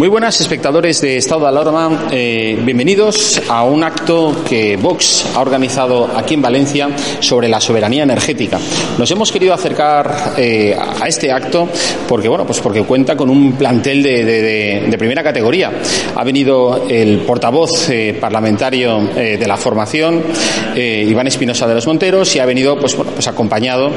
Muy 0.00 0.08
buenas 0.08 0.40
espectadores 0.40 1.02
de 1.02 1.18
Estado 1.18 1.42
de 1.42 1.48
Alarma, 1.48 2.08
eh, 2.10 2.58
bienvenidos 2.64 3.38
a 3.50 3.64
un 3.64 3.84
acto 3.84 4.34
que 4.48 4.78
Vox 4.78 5.26
ha 5.36 5.40
organizado 5.40 6.08
aquí 6.16 6.32
en 6.32 6.40
Valencia 6.40 6.88
sobre 7.20 7.48
la 7.48 7.60
soberanía 7.60 8.04
energética. 8.04 8.58
Nos 8.96 9.10
hemos 9.10 9.30
querido 9.30 9.52
acercar 9.52 10.32
eh, 10.38 10.74
a 10.74 11.06
este 11.06 11.30
acto 11.30 11.68
porque 12.08 12.28
bueno, 12.28 12.46
pues 12.46 12.60
porque 12.60 12.82
cuenta 12.82 13.14
con 13.14 13.28
un 13.28 13.52
plantel 13.58 14.02
de, 14.02 14.96
primera 14.98 15.22
categoría. 15.22 15.70
Ha 16.16 16.24
venido 16.24 16.86
el 16.88 17.18
portavoz 17.18 17.90
eh, 17.90 18.16
parlamentario 18.18 19.00
de 19.00 19.46
la 19.46 19.58
formación, 19.58 20.22
Iván 20.76 21.26
Espinosa 21.26 21.66
de 21.66 21.74
los 21.74 21.86
Monteros, 21.86 22.34
y 22.36 22.38
ha 22.38 22.46
venido 22.46 22.78
pues 22.78 22.96
bueno, 22.96 23.12
pues 23.12 23.28
acompañado 23.28 23.90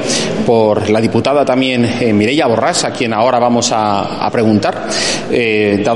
por 0.46 0.90
la 0.90 1.00
diputada 1.00 1.46
también 1.46 2.18
Mireia 2.18 2.47
Borrás, 2.47 2.84
a 2.84 2.91
quien 2.91 3.14
ahora 3.14 3.40
vamos 3.40 3.72
a 3.72 4.30
preguntar 4.31 4.90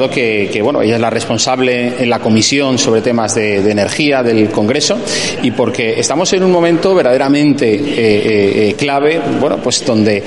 que, 0.06 0.62
bueno, 0.62 0.82
ella 0.82 0.96
es 0.96 1.02
la 1.02 1.10
responsable 1.10 1.94
en 1.98 2.10
la 2.10 2.20
comisión 2.20 2.78
sobre 2.78 3.02
temas 3.02 3.34
de, 3.34 3.58
energía 3.72 4.22
del 4.22 4.50
Congreso 4.50 5.00
y 5.42 5.52
porque 5.52 6.00
estamos 6.00 6.32
en 6.34 6.44
un 6.44 6.52
momento 6.52 6.94
verdaderamente 6.94 7.74
eh, 7.74 8.70
eh, 8.70 8.76
clave, 8.78 9.20
bueno, 9.40 9.58
pues 9.58 9.84
donde 9.84 10.24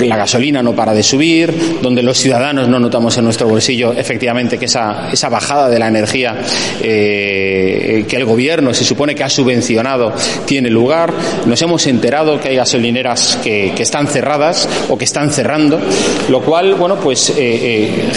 la 0.00 0.16
gasolina 0.16 0.62
no 0.62 0.74
para 0.74 0.94
de 0.94 1.02
subir, 1.02 1.52
donde 1.82 2.02
los 2.02 2.16
ciudadanos 2.16 2.68
no 2.68 2.78
notamos 2.78 3.16
en 3.18 3.24
nuestro 3.24 3.48
bolsillo 3.48 3.92
efectivamente 3.92 4.56
que 4.56 4.66
esa, 4.66 5.10
esa 5.12 5.28
bajada 5.28 5.68
de 5.68 5.78
la 5.78 5.88
energía 5.88 6.36
eh, 6.80 8.04
que 8.08 8.16
el 8.16 8.24
gobierno 8.24 8.72
se 8.72 8.84
supone 8.84 9.14
que 9.14 9.24
ha 9.24 9.28
subvencionado 9.28 10.12
tiene 10.46 10.70
lugar. 10.70 11.12
Nos 11.46 11.60
hemos 11.62 11.86
enterado 11.86 12.40
que 12.40 12.48
hay 12.48 12.56
gasolineras 12.56 13.38
que, 13.42 13.72
que 13.74 13.82
están 13.82 14.06
cerradas 14.06 14.68
o 14.88 14.96
que 14.96 15.04
están 15.04 15.30
cerrando, 15.32 15.80
lo 16.28 16.40
cual, 16.42 16.74
bueno, 16.74 16.96
pues 16.96 17.32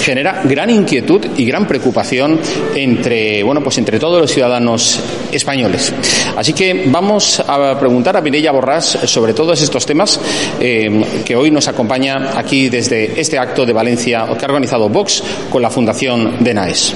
genera 0.01 0.41
gran 0.43 0.69
inquietud 0.69 0.90
y 0.91 1.45
gran 1.45 1.67
preocupación 1.67 2.39
entre, 2.75 3.43
bueno, 3.43 3.61
pues 3.61 3.77
entre 3.77 3.97
todos 3.97 4.21
los 4.21 4.31
ciudadanos 4.31 4.99
españoles. 5.31 5.93
Así 6.35 6.53
que 6.53 6.83
vamos 6.87 7.39
a 7.39 7.79
preguntar 7.79 8.17
a 8.17 8.21
Mireia 8.21 8.51
Borrás 8.51 8.99
sobre 9.05 9.33
todos 9.33 9.61
estos 9.61 9.85
temas 9.85 10.19
eh, 10.59 11.23
que 11.23 11.35
hoy 11.35 11.49
nos 11.49 11.67
acompaña 11.67 12.37
aquí 12.37 12.69
desde 12.69 13.19
este 13.19 13.39
acto 13.39 13.65
de 13.65 13.73
Valencia 13.73 14.27
que 14.37 14.45
ha 14.45 14.49
organizado 14.49 14.89
Vox 14.89 15.23
con 15.49 15.61
la 15.61 15.69
Fundación 15.69 16.43
de 16.43 16.53
NAES. 16.53 16.95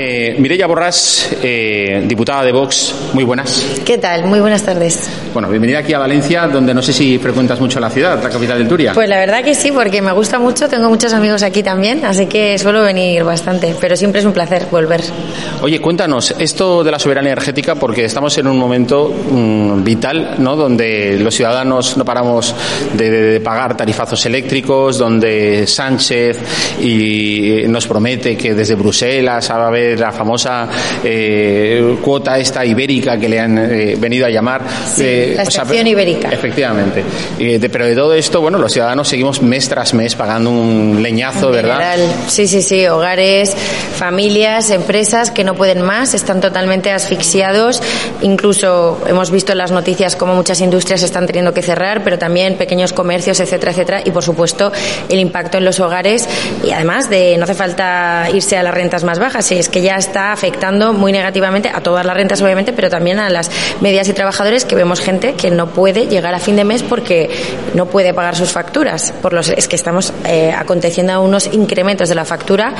Eh, 0.00 0.36
Mireia 0.38 0.68
Borrás, 0.68 1.28
eh, 1.42 2.04
diputada 2.06 2.44
de 2.44 2.52
Vox, 2.52 2.94
muy 3.14 3.24
buenas. 3.24 3.80
¿Qué 3.84 3.98
tal? 3.98 4.26
Muy 4.26 4.38
buenas 4.38 4.62
tardes. 4.62 5.10
Bueno, 5.32 5.48
bienvenida 5.48 5.80
aquí 5.80 5.92
a 5.92 5.98
Valencia, 5.98 6.46
donde 6.46 6.72
no 6.72 6.80
sé 6.82 6.92
si 6.92 7.18
frecuentas 7.18 7.60
mucho 7.60 7.80
la 7.80 7.90
ciudad, 7.90 8.22
la 8.22 8.30
capital 8.30 8.58
del 8.58 8.68
Turia. 8.68 8.92
Pues 8.94 9.08
la 9.08 9.18
verdad 9.18 9.42
que 9.42 9.56
sí, 9.56 9.72
porque 9.72 10.00
me 10.00 10.12
gusta 10.12 10.38
mucho, 10.38 10.68
tengo 10.68 10.88
muchos 10.88 11.12
amigos 11.12 11.42
aquí 11.42 11.64
también, 11.64 12.04
así 12.04 12.26
que 12.26 12.56
suelo 12.58 12.82
venir 12.82 13.24
bastante, 13.24 13.74
pero 13.80 13.96
siempre 13.96 14.20
es 14.20 14.24
un 14.24 14.32
placer 14.32 14.66
volver. 14.70 15.02
Oye, 15.62 15.80
cuéntanos 15.80 16.32
esto 16.38 16.84
de 16.84 16.92
la 16.92 17.00
soberanía 17.00 17.32
energética, 17.32 17.74
porque 17.74 18.04
estamos 18.04 18.38
en 18.38 18.46
un 18.46 18.56
momento 18.56 19.12
mmm, 19.12 19.82
vital, 19.82 20.36
¿no? 20.38 20.54
Donde 20.54 21.18
los 21.18 21.34
ciudadanos 21.34 21.96
no 21.96 22.04
paramos 22.04 22.54
de, 22.92 23.10
de, 23.10 23.22
de 23.32 23.40
pagar 23.40 23.76
tarifazos 23.76 24.24
eléctricos, 24.26 24.96
donde 24.96 25.66
Sánchez 25.66 26.38
y 26.80 27.64
nos 27.66 27.88
promete 27.88 28.36
que 28.36 28.54
desde 28.54 28.76
Bruselas 28.76 29.50
va 29.50 29.64
a 29.64 29.66
haber 29.66 29.87
la 29.96 30.12
famosa 30.12 30.68
eh, 31.02 31.96
cuota 32.02 32.38
esta 32.38 32.64
ibérica 32.64 33.18
que 33.18 33.28
le 33.28 33.40
han 33.40 33.58
eh, 33.58 33.96
venido 33.98 34.26
a 34.26 34.30
llamar. 34.30 34.62
Sí, 34.94 35.02
eh, 35.04 35.32
la 35.36 35.42
estación 35.42 35.78
o 35.78 35.82
sea, 35.82 35.88
ibérica. 35.88 36.28
Efectivamente. 36.30 37.04
De, 37.38 37.68
pero 37.68 37.86
de 37.86 37.94
todo 37.94 38.14
esto, 38.14 38.40
bueno, 38.40 38.58
los 38.58 38.72
ciudadanos 38.72 39.08
seguimos 39.08 39.42
mes 39.42 39.68
tras 39.68 39.94
mes 39.94 40.14
pagando 40.14 40.50
un 40.50 41.00
leñazo, 41.02 41.48
en 41.48 41.52
¿verdad? 41.52 41.92
General, 41.92 42.14
sí, 42.28 42.46
sí, 42.46 42.62
sí. 42.62 42.86
Hogares, 42.86 43.54
familias, 43.96 44.70
empresas 44.70 45.30
que 45.30 45.44
no 45.44 45.54
pueden 45.54 45.82
más, 45.82 46.14
están 46.14 46.40
totalmente 46.40 46.90
asfixiados. 46.90 47.82
Incluso 48.22 49.00
hemos 49.06 49.30
visto 49.30 49.52
en 49.52 49.58
las 49.58 49.70
noticias 49.70 50.16
cómo 50.16 50.34
muchas 50.34 50.60
industrias 50.60 51.02
están 51.02 51.26
teniendo 51.26 51.52
que 51.54 51.62
cerrar, 51.62 52.02
pero 52.04 52.18
también 52.18 52.56
pequeños 52.56 52.92
comercios, 52.92 53.40
etcétera, 53.40 53.72
etcétera. 53.72 54.02
Y 54.04 54.10
por 54.10 54.22
supuesto, 54.22 54.72
el 55.08 55.18
impacto 55.18 55.58
en 55.58 55.64
los 55.64 55.80
hogares. 55.80 56.28
Y 56.64 56.70
además 56.70 57.10
de 57.10 57.36
no 57.36 57.44
hace 57.44 57.54
falta 57.54 58.28
irse 58.32 58.56
a 58.56 58.62
las 58.62 58.74
rentas 58.74 59.04
más 59.04 59.18
bajas, 59.18 59.46
si 59.46 59.56
es 59.56 59.67
que 59.70 59.82
ya 59.82 59.96
está 59.96 60.32
afectando 60.32 60.92
muy 60.92 61.12
negativamente 61.12 61.70
a 61.72 61.80
todas 61.80 62.04
las 62.04 62.16
rentas, 62.16 62.40
obviamente, 62.42 62.72
pero 62.72 62.90
también 62.90 63.18
a 63.18 63.30
las 63.30 63.50
medias 63.80 64.08
y 64.08 64.12
trabajadores 64.12 64.64
que 64.64 64.74
vemos 64.74 65.00
gente 65.00 65.34
que 65.34 65.50
no 65.50 65.68
puede 65.68 66.06
llegar 66.06 66.34
a 66.34 66.38
fin 66.38 66.56
de 66.56 66.64
mes 66.64 66.82
porque 66.82 67.30
no 67.74 67.86
puede 67.86 68.14
pagar 68.14 68.36
sus 68.36 68.52
facturas. 68.52 69.12
Por 69.22 69.32
los, 69.32 69.48
es 69.48 69.68
que 69.68 69.76
estamos 69.76 70.12
eh, 70.24 70.52
aconteciendo 70.56 71.20
unos 71.22 71.52
incrementos 71.52 72.08
de 72.08 72.14
la 72.14 72.24
factura 72.24 72.74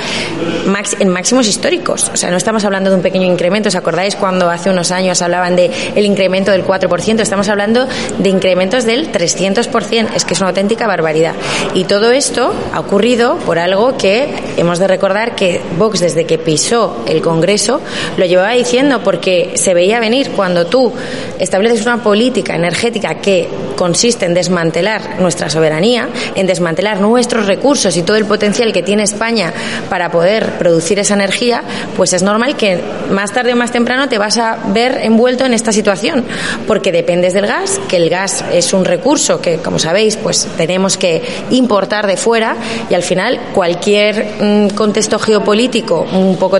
en 0.99 1.09
máximos 1.09 1.47
históricos. 1.47 2.09
O 2.13 2.17
sea, 2.17 2.29
no 2.31 2.37
estamos 2.37 2.63
hablando 2.65 2.89
de 2.89 2.95
un 2.95 3.01
pequeño 3.01 3.25
incremento. 3.25 3.69
¿Os 3.69 3.75
acordáis 3.75 4.15
cuando 4.15 4.49
hace 4.49 4.69
unos 4.69 4.91
años 4.91 5.21
hablaban 5.21 5.55
de 5.55 5.71
el 5.95 6.05
incremento 6.05 6.51
del 6.51 6.65
4%? 6.65 7.19
Estamos 7.19 7.49
hablando 7.49 7.87
de 8.17 8.29
incrementos 8.29 8.85
del 8.85 9.11
300%. 9.11 10.09
Es 10.15 10.25
que 10.25 10.33
es 10.33 10.39
una 10.39 10.49
auténtica 10.49 10.87
barbaridad. 10.87 11.35
Y 11.73 11.85
todo 11.85 12.11
esto 12.11 12.53
ha 12.73 12.79
ocurrido 12.79 13.37
por 13.37 13.59
algo 13.59 13.97
que 13.97 14.27
hemos 14.57 14.79
de 14.79 14.87
recordar 14.87 15.35
que 15.35 15.61
Vox, 15.77 15.99
desde 15.99 16.25
que 16.25 16.37
pisó 16.37 16.78
el 17.07 17.21
Congreso, 17.21 17.81
lo 18.17 18.25
llevaba 18.25 18.51
diciendo 18.51 19.01
porque 19.03 19.51
se 19.55 19.73
veía 19.73 19.99
venir 19.99 20.31
cuando 20.31 20.65
tú 20.65 20.91
estableces 21.39 21.85
una 21.85 22.03
política 22.03 22.55
energética 22.55 23.15
que 23.15 23.47
consiste 23.75 24.25
en 24.25 24.33
desmantelar 24.33 25.19
nuestra 25.21 25.49
soberanía, 25.49 26.09
en 26.35 26.47
desmantelar 26.47 26.99
nuestros 26.99 27.45
recursos 27.45 27.95
y 27.95 28.03
todo 28.03 28.17
el 28.17 28.25
potencial 28.25 28.73
que 28.73 28.83
tiene 28.83 29.03
España 29.03 29.53
para 29.89 30.11
poder 30.11 30.57
producir 30.57 30.99
esa 30.99 31.13
energía, 31.13 31.63
pues 31.95 32.13
es 32.13 32.23
normal 32.23 32.55
que 32.55 32.79
más 33.09 33.31
tarde 33.31 33.53
o 33.53 33.55
más 33.55 33.71
temprano 33.71 34.09
te 34.09 34.17
vas 34.17 34.37
a 34.37 34.57
ver 34.73 34.99
envuelto 35.03 35.45
en 35.45 35.53
esta 35.53 35.71
situación, 35.71 36.25
porque 36.67 36.91
dependes 36.91 37.33
del 37.33 37.47
gas, 37.47 37.79
que 37.87 37.97
el 37.97 38.09
gas 38.09 38.43
es 38.51 38.73
un 38.73 38.85
recurso 38.85 39.41
que, 39.41 39.57
como 39.57 39.79
sabéis, 39.79 40.17
pues 40.17 40.47
tenemos 40.57 40.97
que 40.97 41.23
importar 41.51 42.07
de 42.07 42.17
fuera 42.17 42.55
y 42.89 42.93
al 42.93 43.03
final 43.03 43.39
cualquier 43.53 44.25
mm, 44.39 44.75
contexto 44.75 45.19
geopolítico 45.19 46.07
un 46.11 46.37
poco 46.37 46.59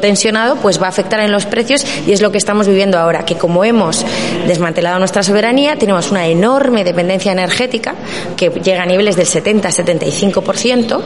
pues 0.61 0.81
va 0.81 0.87
a 0.87 0.89
afectar 0.89 1.19
en 1.19 1.31
los 1.31 1.45
precios 1.45 1.85
y 2.07 2.11
es 2.11 2.21
lo 2.21 2.31
que 2.31 2.37
estamos 2.37 2.67
viviendo 2.67 2.97
ahora, 2.97 3.25
que 3.25 3.35
como 3.35 3.63
hemos 3.63 4.05
desmantelado 4.47 4.99
nuestra 4.99 5.23
soberanía, 5.23 5.75
tenemos 5.75 6.11
una 6.11 6.27
enorme 6.27 6.83
dependencia 6.83 7.31
energética 7.31 7.95
que 8.35 8.49
llega 8.49 8.83
a 8.83 8.85
niveles 8.85 9.15
del 9.15 9.27
70-75%. 9.27 11.01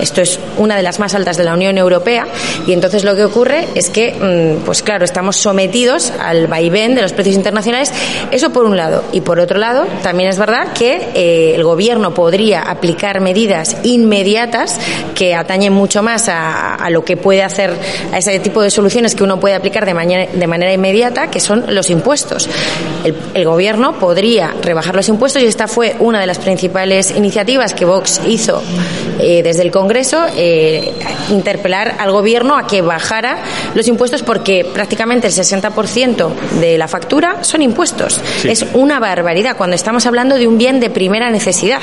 Esto 0.00 0.20
es 0.20 0.38
una 0.58 0.76
de 0.76 0.82
las 0.82 0.98
más 0.98 1.14
altas 1.14 1.36
de 1.36 1.44
la 1.44 1.54
Unión 1.54 1.78
Europea 1.78 2.26
y 2.66 2.72
entonces 2.72 3.04
lo 3.04 3.16
que 3.16 3.24
ocurre 3.24 3.68
es 3.74 3.90
que, 3.90 4.12
mm, 4.12 4.64
pues 4.64 4.82
claro, 4.82 5.04
estamos 5.04 5.36
sometidos 5.36 6.12
al 6.20 6.46
vaivén 6.46 6.94
de 6.94 7.02
los 7.02 7.12
precios 7.12 7.36
internacionales. 7.36 7.92
Eso 8.30 8.50
por 8.50 8.66
un 8.66 8.76
lado. 8.76 9.04
Y 9.12 9.20
por 9.20 9.40
otro 9.40 9.58
lado, 9.58 9.86
también 10.02 10.28
es 10.28 10.38
verdad 10.38 10.72
que 10.72 11.08
eh, 11.14 11.54
el 11.54 11.64
gobierno 11.64 12.12
podría 12.14 12.62
aplicar 12.62 13.20
medidas 13.20 13.76
inmediatas 13.82 14.78
que 15.14 15.34
atañen 15.34 15.72
mucho 15.72 16.02
más 16.02 16.28
a, 16.28 16.88
lo 16.90 17.04
que 17.04 17.16
puede 17.16 17.42
hacer 17.42 17.72
a 18.12 18.18
ese 18.18 18.38
tipo 18.40 18.62
de 18.62 18.70
soluciones 18.70 19.14
que 19.14 19.24
uno 19.24 19.40
puede 19.40 19.54
aplicar 19.54 19.86
de, 19.86 20.28
de 20.32 20.46
manera 20.46 20.72
inmediata, 20.72 21.30
que 21.30 21.40
son 21.40 21.64
los 21.68 21.90
impuestos. 21.90 22.48
El, 23.04 23.14
el 23.34 23.44
gobierno 23.44 23.98
podría 23.98 24.54
rebajar 24.62 24.94
los 24.94 25.08
impuestos 25.08 25.42
y 25.42 25.46
esta 25.46 25.66
fue 25.66 25.96
una 25.98 26.20
de 26.20 26.26
las 26.26 26.38
principales 26.38 27.10
iniciativas 27.10 27.74
que 27.74 27.84
Vox 27.84 28.20
hizo 28.26 28.62
eh, 29.18 29.42
desde 29.42 29.62
el 29.62 29.70
Congreso 29.70 29.83
Congreso 29.84 30.24
eh, 30.34 30.94
interpelar 31.28 31.96
al 31.98 32.10
Gobierno 32.10 32.56
a 32.56 32.66
que 32.66 32.80
bajara 32.80 33.36
los 33.74 33.86
impuestos 33.86 34.22
porque 34.22 34.64
prácticamente 34.64 35.26
el 35.26 35.32
60% 35.34 36.30
de 36.58 36.78
la 36.78 36.88
factura 36.88 37.44
son 37.44 37.60
impuestos. 37.60 38.18
Es 38.44 38.64
una 38.72 38.98
barbaridad 38.98 39.58
cuando 39.58 39.76
estamos 39.76 40.06
hablando 40.06 40.36
de 40.36 40.48
un 40.48 40.56
bien 40.56 40.80
de 40.80 40.88
primera 40.88 41.28
necesidad. 41.28 41.80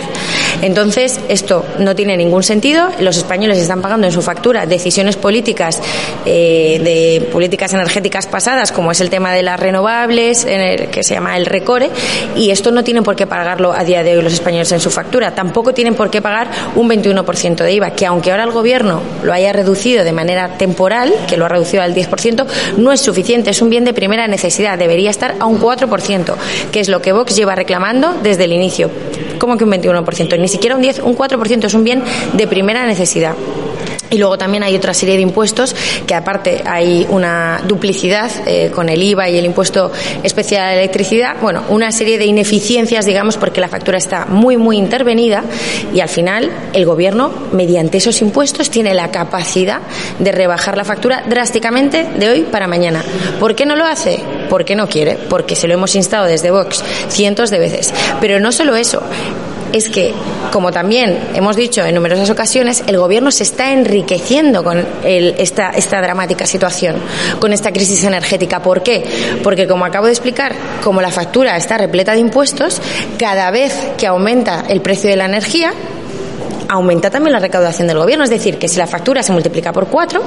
Entonces, 0.64 1.20
esto 1.30 1.64
no 1.78 1.96
tiene 1.96 2.18
ningún 2.18 2.42
sentido. 2.42 2.90
Los 3.00 3.18
españoles 3.18 3.60
están 3.60 3.84
pagando 3.84 4.08
en 4.08 4.14
su 4.14 4.24
factura 4.24 4.66
decisiones 4.66 5.16
políticas 5.16 5.80
eh, 6.26 6.80
de 6.84 7.30
políticas 7.32 7.72
energéticas 7.76 8.26
pasadas, 8.26 8.72
como 8.72 8.92
es 8.92 9.00
el 9.00 9.12
tema 9.12 9.32
de 9.32 9.44
las 9.44 9.60
renovables, 9.60 10.44
en 10.46 10.60
el 10.60 10.90
que 10.90 11.04
se 11.04 11.14
llama 11.14 11.38
el 11.38 11.46
RECORE, 11.46 11.92
y 12.36 12.50
esto 12.50 12.72
no 12.72 12.84
tienen 12.84 13.04
por 13.04 13.16
qué 13.16 13.28
pagarlo 13.28 13.74
a 13.74 13.84
día 13.84 14.02
de 14.02 14.18
hoy 14.18 14.24
los 14.24 14.34
españoles 14.34 14.72
en 14.72 14.80
su 14.80 14.90
factura. 14.90 15.36
Tampoco 15.36 15.72
tienen 15.72 15.94
por 15.94 16.10
qué 16.10 16.20
pagar 16.20 16.50
un 16.74 16.90
21% 16.90 17.64
de 17.64 17.74
IVA 17.74 17.91
que 17.96 18.06
aunque 18.06 18.32
ahora 18.32 18.44
el 18.44 18.52
Gobierno 18.52 19.02
lo 19.24 19.34
haya 19.34 19.54
reducido 19.54 20.04
de 20.04 20.12
manera 20.12 20.58
temporal, 20.58 21.14
que 21.28 21.38
lo 21.38 21.46
ha 21.46 21.50
reducido 21.50 21.84
al 21.84 21.94
10%, 21.94 22.46
no 22.78 22.92
es 22.92 23.02
suficiente, 23.02 23.50
es 23.50 23.62
un 23.62 23.70
bien 23.70 23.86
de 23.86 23.94
primera 23.94 24.28
necesidad, 24.28 24.78
debería 24.78 25.10
estar 25.10 25.36
a 25.40 25.46
un 25.46 25.60
4%, 25.60 26.36
que 26.72 26.80
es 26.80 26.90
lo 26.90 27.02
que 27.02 27.12
Vox 27.12 27.36
lleva 27.36 27.56
reclamando 27.56 28.14
desde 28.24 28.46
el 28.46 28.54
inicio. 28.54 28.90
¿Cómo 29.40 29.58
que 29.58 29.64
un 29.64 29.72
21%? 29.72 30.40
Ni 30.40 30.48
siquiera 30.48 30.76
un 30.76 30.82
10, 30.82 31.00
un 31.00 31.18
4% 31.18 31.66
es 31.66 31.74
un 31.74 31.84
bien 31.84 32.04
de 32.34 32.48
primera 32.48 32.86
necesidad. 32.86 33.34
Y 34.12 34.18
luego 34.18 34.38
también 34.38 34.62
hay 34.62 34.76
otra 34.76 34.94
serie 34.94 35.16
de 35.16 35.22
impuestos 35.22 35.74
que 36.06 36.14
aparte 36.14 36.62
hay 36.66 37.08
una 37.10 37.62
duplicidad 37.66 38.30
eh, 38.46 38.70
con 38.70 38.90
el 38.90 39.02
IVA 39.02 39.30
y 39.30 39.38
el 39.38 39.46
impuesto 39.46 39.90
especial 40.22 40.64
a 40.64 40.66
la 40.68 40.74
electricidad. 40.74 41.38
Bueno, 41.42 41.64
una 41.70 41.94
serie 41.94 42.18
de 42.18 42.26
ineficiencias, 42.26 43.06
digamos, 43.06 43.38
porque 43.38 43.62
la 43.62 43.70
factura 43.70 43.98
está 43.98 44.26
muy, 44.26 44.58
muy 44.58 44.78
intervenida 44.78 45.44
y 45.94 46.02
al 46.02 46.10
final 46.10 46.52
el 46.74 46.86
gobierno, 46.86 47.32
mediante 47.54 48.00
esos 48.00 48.22
impuestos, 48.22 48.70
tiene 48.70 48.94
la 48.94 49.12
capacidad 49.12 49.80
de 50.20 50.32
rebajar 50.34 50.76
la 50.76 50.84
factura 50.84 51.24
drásticamente 51.30 52.04
de 52.04 52.30
hoy 52.30 52.42
para 52.42 52.68
mañana. 52.68 53.04
¿Por 53.40 53.56
qué 53.56 53.66
no 53.66 53.78
lo 53.78 53.86
hace? 53.86 54.20
Porque 54.50 54.76
no 54.76 54.90
quiere, 54.90 55.18
porque 55.30 55.56
se 55.56 55.70
lo 55.70 55.76
hemos 55.76 55.96
instado 55.96 56.26
desde 56.26 56.52
Vox 56.52 56.84
cientos 57.08 57.50
de 57.50 57.60
veces. 57.60 57.94
Pero 58.20 58.42
no 58.42 58.52
solo 58.52 58.76
eso, 58.76 59.02
es 59.74 59.90
que, 59.90 60.14
como 60.52 60.72
también 60.72 61.18
hemos 61.34 61.56
dicho 61.56 61.84
en 61.84 61.96
numerosas 61.96 62.30
ocasiones, 62.30 62.84
el 62.88 62.98
Gobierno 62.98 63.32
se 63.32 63.44
está 63.44 63.72
enriqueciendo 63.72 64.64
con 64.64 64.86
esta, 65.04 65.70
esta 65.70 66.02
dramática 66.02 66.46
situación, 66.46 66.96
con 67.40 67.54
esta 67.54 67.72
crisis 67.72 68.04
energética. 68.04 68.62
¿Por 68.62 68.84
qué? 68.84 69.04
Porque, 69.44 69.68
como 69.68 69.86
acabo 69.86 70.06
de 70.06 70.12
explicar, 70.12 70.54
como 70.84 71.02
la 71.02 71.12
factura 71.12 71.58
está 71.58 71.78
repleta 71.78 72.14
de 72.14 72.20
impuestos, 72.20 72.82
cada 73.18 73.52
vez 73.52 73.74
que 73.98 74.08
aumenta 74.08 74.66
el 74.68 74.82
precio 74.82 75.10
de 75.10 75.16
la 75.16 75.26
energía, 75.26 75.74
aumenta 76.68 77.10
también 77.10 77.34
la 77.34 77.40
recaudación 77.40 77.88
del 77.88 77.98
Gobierno. 77.98 78.24
Es 78.24 78.30
decir, 78.30 78.58
que 78.58 78.68
si 78.68 78.78
la 78.78 78.88
factura 78.88 79.24
se 79.24 79.32
multiplica 79.32 79.74
por 79.74 79.88
cuatro, 79.88 80.22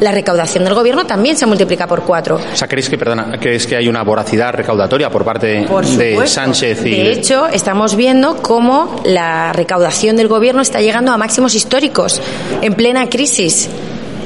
la 0.00 0.12
recaudación 0.12 0.64
del 0.64 0.74
gobierno 0.74 1.06
también 1.06 1.36
se 1.36 1.46
multiplica 1.46 1.86
por 1.86 2.02
cuatro. 2.02 2.36
O 2.36 2.56
sea, 2.56 2.68
¿crees 2.68 2.88
que, 2.88 2.98
perdona, 2.98 3.38
¿crees 3.40 3.66
que 3.66 3.76
hay 3.76 3.88
una 3.88 4.02
voracidad 4.02 4.52
recaudatoria 4.52 5.10
por 5.10 5.24
parte 5.24 5.66
de 5.66 6.26
Sánchez? 6.26 6.84
Y... 6.86 6.90
De 6.90 7.12
hecho, 7.12 7.46
estamos 7.46 7.96
viendo 7.96 8.36
cómo 8.36 9.00
la 9.04 9.52
recaudación 9.52 10.16
del 10.16 10.28
gobierno 10.28 10.62
está 10.62 10.80
llegando 10.80 11.12
a 11.12 11.18
máximos 11.18 11.54
históricos 11.54 12.20
en 12.62 12.74
plena 12.74 13.08
crisis. 13.08 13.68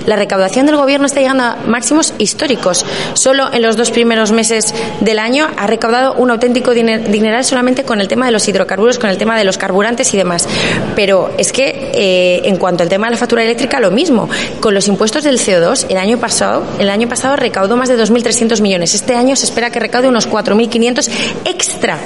La 0.07 0.17
recaudación 0.17 0.67
del 0.67 0.77
gobierno 0.77 1.07
está 1.07 1.21
llegando 1.21 1.45
a 1.45 1.57
máximos 1.67 2.15
históricos. 2.19 2.85
Solo 3.15 3.53
en 3.53 3.63
los 3.63 3.77
dos 3.77 3.91
primeros 3.91 4.33
meses 4.33 4.75
del 5.01 5.19
año 5.19 5.49
ha 5.57 5.67
recaudado 5.67 6.15
un 6.15 6.31
auténtico 6.31 6.73
dineral 6.73 7.45
solamente 7.45 7.85
con 7.85 8.01
el 8.01 8.09
tema 8.09 8.27
de 8.27 8.33
los 8.33 8.47
hidrocarburos, 8.49 8.99
con 8.99 9.11
el 9.11 9.19
tema 9.19 9.39
de 9.39 9.45
los 9.45 9.59
carburantes 9.59 10.13
y 10.15 10.17
demás. 10.17 10.49
Pero 10.97 11.31
es 11.39 11.53
que 11.53 11.91
eh, 11.95 12.43
en 12.45 12.57
cuanto 12.57 12.83
al 12.83 12.89
tema 12.89 13.07
de 13.07 13.13
la 13.13 13.17
factura 13.17 13.43
eléctrica, 13.43 13.79
lo 13.81 13.91
mismo. 13.91 14.29
Con 14.61 14.75
los 14.75 14.89
impuestos 14.89 15.25
del 15.25 15.39
CO2, 15.39 15.87
el 15.89 15.97
año 15.99 16.19
pasado, 16.19 16.65
el 16.79 16.91
año 16.91 17.09
pasado 17.09 17.37
recaudó 17.37 17.77
más 17.77 17.89
de 17.89 17.97
2.300 17.99 18.61
millones. 18.61 18.95
Este 18.95 19.15
año 19.15 19.37
se 19.37 19.47
espera 19.47 19.71
que 19.71 19.79
recaude 19.79 20.09
unos 20.09 20.29
4.500 20.29 21.11
extra. 21.45 21.99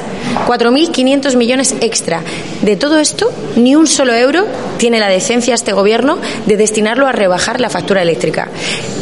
4.500 0.47 1.37
millones 1.37 1.75
extra. 1.81 2.23
De 2.63 2.77
todo 2.77 2.99
esto, 2.99 3.33
ni 3.57 3.75
un 3.75 3.87
solo 3.87 4.13
euro 4.15 4.47
tiene 4.79 5.01
la 5.01 5.09
decencia 5.09 5.55
este 5.55 5.73
gobierno 5.73 6.19
de 6.47 6.57
destinarlo 6.57 7.07
a 7.07 7.13
rebajar 7.13 7.61
la 7.61 7.71
factura 7.71 7.86
eléctrica. 7.95 8.49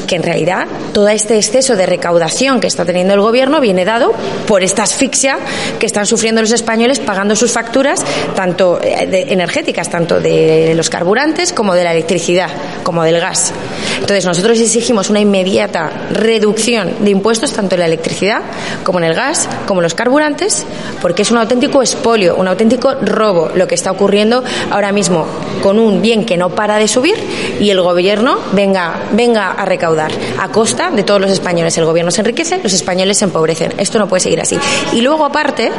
Que 0.07 0.17
en 0.17 0.23
realidad 0.23 0.67
todo 0.93 1.09
este 1.09 1.37
exceso 1.37 1.77
de 1.77 1.87
recaudación 1.87 2.61
que 2.61 2.67
está 2.67 2.85
teniendo 2.85 3.15
el 3.15 3.21
gobierno 3.21 3.61
viene 3.61 3.85
dado 3.85 4.13
por 4.47 4.63
esta 4.63 4.83
asfixia 4.83 5.39
que 5.79 5.87
están 5.87 6.07
sufriendo 6.07 6.41
los 6.41 6.53
españoles 6.53 6.99
pagando 6.99 7.35
sus 7.37 7.53
facturas, 7.53 8.05
tanto 8.35 8.81
eh, 8.83 9.27
energéticas, 9.29 9.89
tanto 9.89 10.21
de 10.21 10.75
los 10.77 10.91
carburantes 10.91 11.53
como 11.53 11.75
de 11.75 11.85
la 11.85 11.93
electricidad, 11.93 12.51
como 12.83 13.03
del 13.03 13.21
gas. 13.21 13.53
Entonces 13.95 14.25
nosotros 14.27 14.61
exigimos 14.61 15.11
una 15.11 15.21
inmediata 15.21 15.91
reducción 16.11 17.05
de 17.05 17.11
impuestos 17.11 17.53
tanto 17.53 17.75
en 17.75 17.81
la 17.81 17.87
electricidad 17.87 18.43
como 18.83 18.99
en 18.99 19.05
el 19.05 19.15
gas, 19.15 19.49
como 19.67 19.81
en 19.81 19.85
los 19.85 19.95
carburantes, 19.95 20.65
porque 21.01 21.23
es 21.23 21.31
un 21.31 21.39
auténtico 21.39 21.83
espolio, 21.83 22.37
un 22.37 22.49
auténtico 22.49 22.95
robo 22.95 23.51
lo 23.55 23.67
que 23.67 23.75
está 23.75 23.91
ocurriendo 23.91 24.45
ahora 24.71 24.93
mismo 24.93 25.27
con 25.63 25.79
un 25.79 26.03
bien 26.03 26.25
que 26.25 26.37
no 26.37 26.51
para 26.51 26.79
de 26.79 26.89
subir 26.89 27.15
y 27.61 27.71
el 27.71 27.81
gobierno 27.81 28.39
venga 28.53 28.74
venga, 29.13 29.53
a 29.53 29.65
recaudar 29.65 30.13
a 30.39 30.49
costa 30.49 30.91
de 30.91 31.03
todos 31.03 31.21
los 31.21 31.31
españoles. 31.31 31.77
El 31.79 31.85
gobierno 31.85 32.11
se 32.11 32.21
enriquece, 32.21 32.61
los 32.63 32.73
españoles 32.73 33.19
se 33.19 33.25
empobrecen. 33.25 33.73
Esto 33.79 33.99
no 33.99 34.09
puede 34.09 34.21
seguir 34.21 34.41
así. 34.41 34.59
Y 34.93 35.01
luego, 35.01 35.25
aparte, 35.25 35.71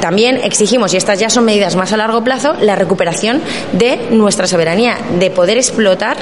también 0.00 0.40
exigimos, 0.42 0.94
y 0.94 0.96
estas 0.96 1.18
ya 1.18 1.30
son 1.30 1.44
medidas 1.44 1.76
más 1.76 1.92
a 1.92 1.96
largo 1.96 2.22
plazo, 2.22 2.54
la 2.60 2.76
recuperación 2.76 3.42
de 3.72 4.08
nuestra 4.10 4.46
soberanía, 4.46 4.98
de 5.18 5.30
poder 5.30 5.56
explotar 5.56 6.16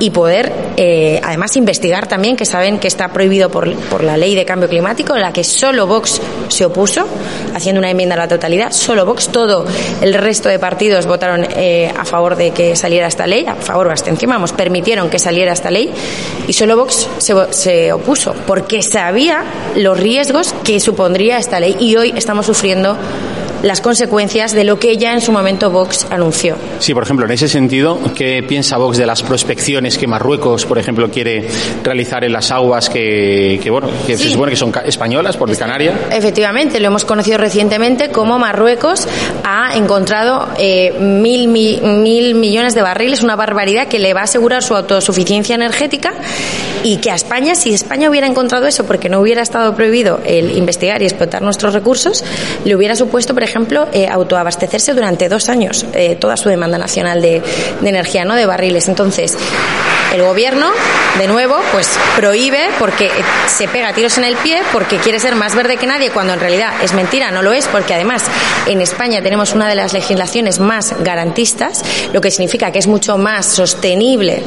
y 0.00 0.10
poder, 0.10 0.52
eh, 0.76 1.20
además, 1.22 1.56
investigar 1.56 2.06
también, 2.06 2.36
que 2.36 2.44
saben 2.44 2.78
que 2.78 2.88
está 2.88 3.12
prohibido 3.12 3.50
por, 3.50 3.74
por 3.86 4.04
la 4.04 4.16
ley 4.16 4.34
de 4.34 4.44
cambio 4.44 4.68
climático, 4.68 5.14
en 5.14 5.22
la 5.22 5.32
que 5.32 5.44
solo 5.44 5.86
Vox 5.86 6.20
se 6.48 6.64
opuso, 6.64 7.06
haciendo 7.54 7.78
una 7.78 7.90
enmienda 7.90 8.14
a 8.14 8.18
la 8.18 8.28
totalidad. 8.28 8.72
Solo 8.72 9.06
Vox, 9.06 9.28
todo 9.28 9.64
el 10.00 10.14
resto 10.14 10.48
de 10.48 10.58
partidos 10.58 11.06
votaron 11.06 11.46
eh, 11.56 11.92
a 11.96 12.04
favor 12.04 12.36
de 12.36 12.50
que 12.50 12.76
saliera 12.76 13.06
esta 13.06 13.26
ley, 13.26 13.46
a 13.46 13.54
favor 13.54 13.86
o 13.86 13.90
abstención, 13.90 14.30
vamos, 14.30 14.52
permitieron 14.52 15.08
que 15.08 15.18
saliera 15.18 15.52
esta 15.54 15.70
ley 15.70 15.90
y 16.46 16.52
solo 16.52 16.76
Vox 16.76 17.08
se, 17.18 17.34
se 17.50 17.92
opuso 17.92 18.34
porque 18.46 18.82
sabía 18.82 19.44
los 19.76 19.98
riesgos 19.98 20.54
que 20.64 20.80
supondría 20.80 21.38
esta 21.38 21.60
ley 21.60 21.76
y 21.80 21.96
hoy 21.96 22.12
estamos 22.16 22.46
sufriendo 22.46 22.96
las 23.64 23.80
consecuencias 23.80 24.52
de 24.52 24.62
lo 24.62 24.78
que 24.78 24.96
ya 24.98 25.14
en 25.14 25.22
su 25.22 25.32
momento 25.32 25.70
Vox 25.70 26.06
anunció. 26.10 26.56
Sí, 26.78 26.92
por 26.92 27.02
ejemplo, 27.02 27.24
en 27.24 27.32
ese 27.32 27.48
sentido, 27.48 27.98
¿qué 28.14 28.42
piensa 28.46 28.76
Vox 28.76 28.98
de 28.98 29.06
las 29.06 29.22
prospecciones 29.22 29.96
que 29.96 30.06
Marruecos, 30.06 30.66
por 30.66 30.78
ejemplo, 30.78 31.10
quiere 31.10 31.48
realizar 31.82 32.24
en 32.24 32.32
las 32.32 32.50
aguas 32.50 32.90
que, 32.90 33.58
bueno, 33.70 33.88
que 34.06 34.18
se 34.18 34.28
supone 34.28 34.50
que 34.50 34.56
son 34.56 34.72
españolas, 34.84 35.36
por 35.38 35.48
de 35.48 35.56
Canarias? 35.56 35.94
Efectivamente, 36.10 36.78
lo 36.78 36.88
hemos 36.88 37.06
conocido 37.06 37.38
recientemente 37.38 38.10
como 38.10 38.38
Marruecos 38.38 39.08
ha 39.42 39.74
encontrado 39.76 40.48
eh, 40.58 40.92
mil, 41.00 41.48
mil 41.48 42.34
millones 42.34 42.74
de 42.74 42.82
barriles, 42.82 43.22
una 43.22 43.34
barbaridad 43.34 43.88
que 43.88 43.98
le 43.98 44.12
va 44.12 44.20
a 44.20 44.24
asegurar 44.24 44.62
su 44.62 44.76
autosuficiencia 44.76 45.54
energética 45.54 46.12
y 46.84 46.98
que 46.98 47.10
a 47.10 47.14
España, 47.14 47.54
si 47.54 47.72
España 47.72 48.10
hubiera 48.10 48.26
encontrado 48.26 48.66
eso 48.66 48.84
porque 48.84 49.08
no 49.08 49.18
hubiera 49.20 49.40
estado 49.40 49.74
prohibido 49.74 50.20
el 50.24 50.56
investigar 50.56 51.00
y 51.00 51.06
explotar 51.06 51.40
nuestros 51.40 51.72
recursos, 51.72 52.22
le 52.64 52.76
hubiera 52.76 52.94
supuesto, 52.94 53.32
por 53.32 53.42
ejemplo, 53.42 53.88
eh, 53.92 54.06
autoabastecerse 54.06 54.92
durante 54.92 55.30
dos 55.30 55.48
años 55.48 55.86
eh, 55.94 56.16
toda 56.20 56.36
su 56.36 56.50
demanda 56.50 56.76
nacional 56.76 57.22
de, 57.22 57.42
de, 57.80 57.88
energía, 57.88 58.26
¿no? 58.26 58.34
De 58.34 58.44
barriles. 58.44 58.86
Entonces, 58.88 59.34
el 60.12 60.22
gobierno, 60.22 60.70
de 61.18 61.26
nuevo, 61.26 61.56
pues 61.72 61.98
prohíbe 62.16 62.68
porque 62.78 63.10
se 63.46 63.66
pega 63.66 63.94
tiros 63.94 64.18
en 64.18 64.24
el 64.24 64.36
pie, 64.36 64.60
porque 64.70 64.98
quiere 64.98 65.18
ser 65.18 65.36
más 65.36 65.54
verde 65.54 65.78
que 65.78 65.86
nadie, 65.86 66.10
cuando 66.10 66.34
en 66.34 66.40
realidad 66.40 66.74
es 66.82 66.92
mentira, 66.92 67.30
no 67.30 67.42
lo 67.42 67.54
es, 67.54 67.66
porque 67.66 67.94
además 67.94 68.24
en 68.66 68.82
España 68.82 69.22
tenemos 69.22 69.54
una 69.54 69.70
de 69.70 69.74
las 69.74 69.94
legislaciones 69.94 70.60
más 70.60 70.94
garantistas, 71.02 71.82
lo 72.12 72.20
que 72.20 72.30
significa 72.30 72.70
que 72.70 72.78
es 72.78 72.86
mucho 72.86 73.16
más 73.16 73.46
sostenible 73.46 74.42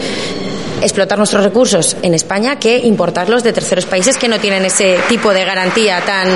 explotar 0.81 1.17
nuestros 1.17 1.43
recursos 1.43 1.97
en 2.01 2.13
España 2.13 2.59
que 2.59 2.77
importarlos 2.77 3.43
de 3.43 3.53
terceros 3.53 3.85
países 3.85 4.17
que 4.17 4.27
no 4.27 4.39
tienen 4.39 4.65
ese 4.65 4.97
tipo 5.09 5.33
de 5.33 5.45
garantía 5.45 6.01
tan 6.01 6.27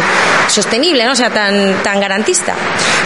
sostenible, 0.50 1.06
¿no? 1.06 1.14
o 1.14 1.16
sea, 1.16 1.30
tan, 1.30 1.82
tan 1.84 2.00
garantista. 2.00 2.54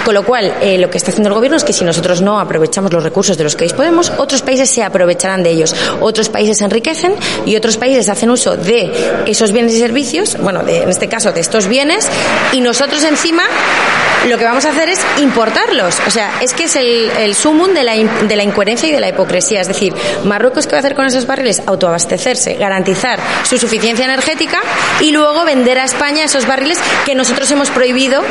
Con 0.04 0.14
lo 0.14 0.24
cual, 0.24 0.54
eh, 0.62 0.78
lo 0.78 0.90
que 0.90 0.98
está 0.98 1.12
haciendo 1.12 1.30
el 1.30 1.36
gobierno 1.36 1.58
es 1.58 1.64
que 1.64 1.74
si 1.74 1.84
nosotros 1.84 2.22
no 2.22 2.40
aprovechamos 2.40 2.94
los 2.94 3.04
recursos 3.04 3.38
de 3.38 3.44
los 3.44 3.56
que 3.56 3.66
disponemos, 3.66 4.12
otros 4.18 4.42
países 4.42 4.70
se 4.70 4.84
aprovecharán 4.84 5.44
de 5.44 5.52
ellos. 5.52 5.76
Otros 6.00 6.30
países 6.30 6.58
se 6.58 6.66
enriquecen 6.66 7.16
y 7.46 7.56
otros 7.56 7.78
países 7.78 8.10
hacen 8.10 8.30
uso 8.30 8.56
de 8.56 8.92
esos 9.26 9.52
bienes 9.52 9.74
y 9.74 9.80
servicios, 9.80 10.38
bueno, 10.40 10.64
de, 10.64 10.84
en 10.84 10.90
este 10.90 11.08
caso 11.08 11.32
de 11.32 11.42
estos 11.42 11.68
bienes, 11.68 12.08
y 12.54 12.62
nosotros 12.62 13.04
encima 13.04 13.44
lo 14.30 14.38
que 14.38 14.44
vamos 14.44 14.66
a 14.66 14.70
hacer 14.70 14.90
es 14.90 15.00
importarlos. 15.22 15.98
O 16.08 16.12
sea, 16.12 16.40
es 16.42 16.54
que 16.54 16.66
es 16.66 16.76
el, 16.76 17.10
el 17.20 17.36
sumum 17.36 17.74
de 17.74 17.84
la, 17.84 17.94
de 17.96 18.36
la 18.36 18.44
incoherencia 18.44 18.90
y 18.90 18.92
de 18.92 19.00
la 19.00 19.10
hipocresía. 19.10 19.62
Es 19.62 19.68
decir, 19.68 19.94
Marruecos, 20.24 20.68
¿qué 20.68 20.74
va 20.74 20.78
a 20.78 20.80
hacer 20.80 20.96
con 20.96 21.06
esos 21.06 21.28
barriles? 21.28 21.62
Autoabastecerse, 21.66 22.56
garantizar 22.56 23.20
su 23.44 23.58
suficiencia 23.58 24.06
energética 24.06 24.62
y 25.02 25.12
luego 25.12 25.46
vender 25.46 25.80
a 25.80 25.86
España 25.86 26.24
esos 26.24 26.48
barriles 26.48 26.80
que 27.06 27.16
nosotros 27.16 27.50
hemos 27.52 27.70
prohibido 27.70 28.22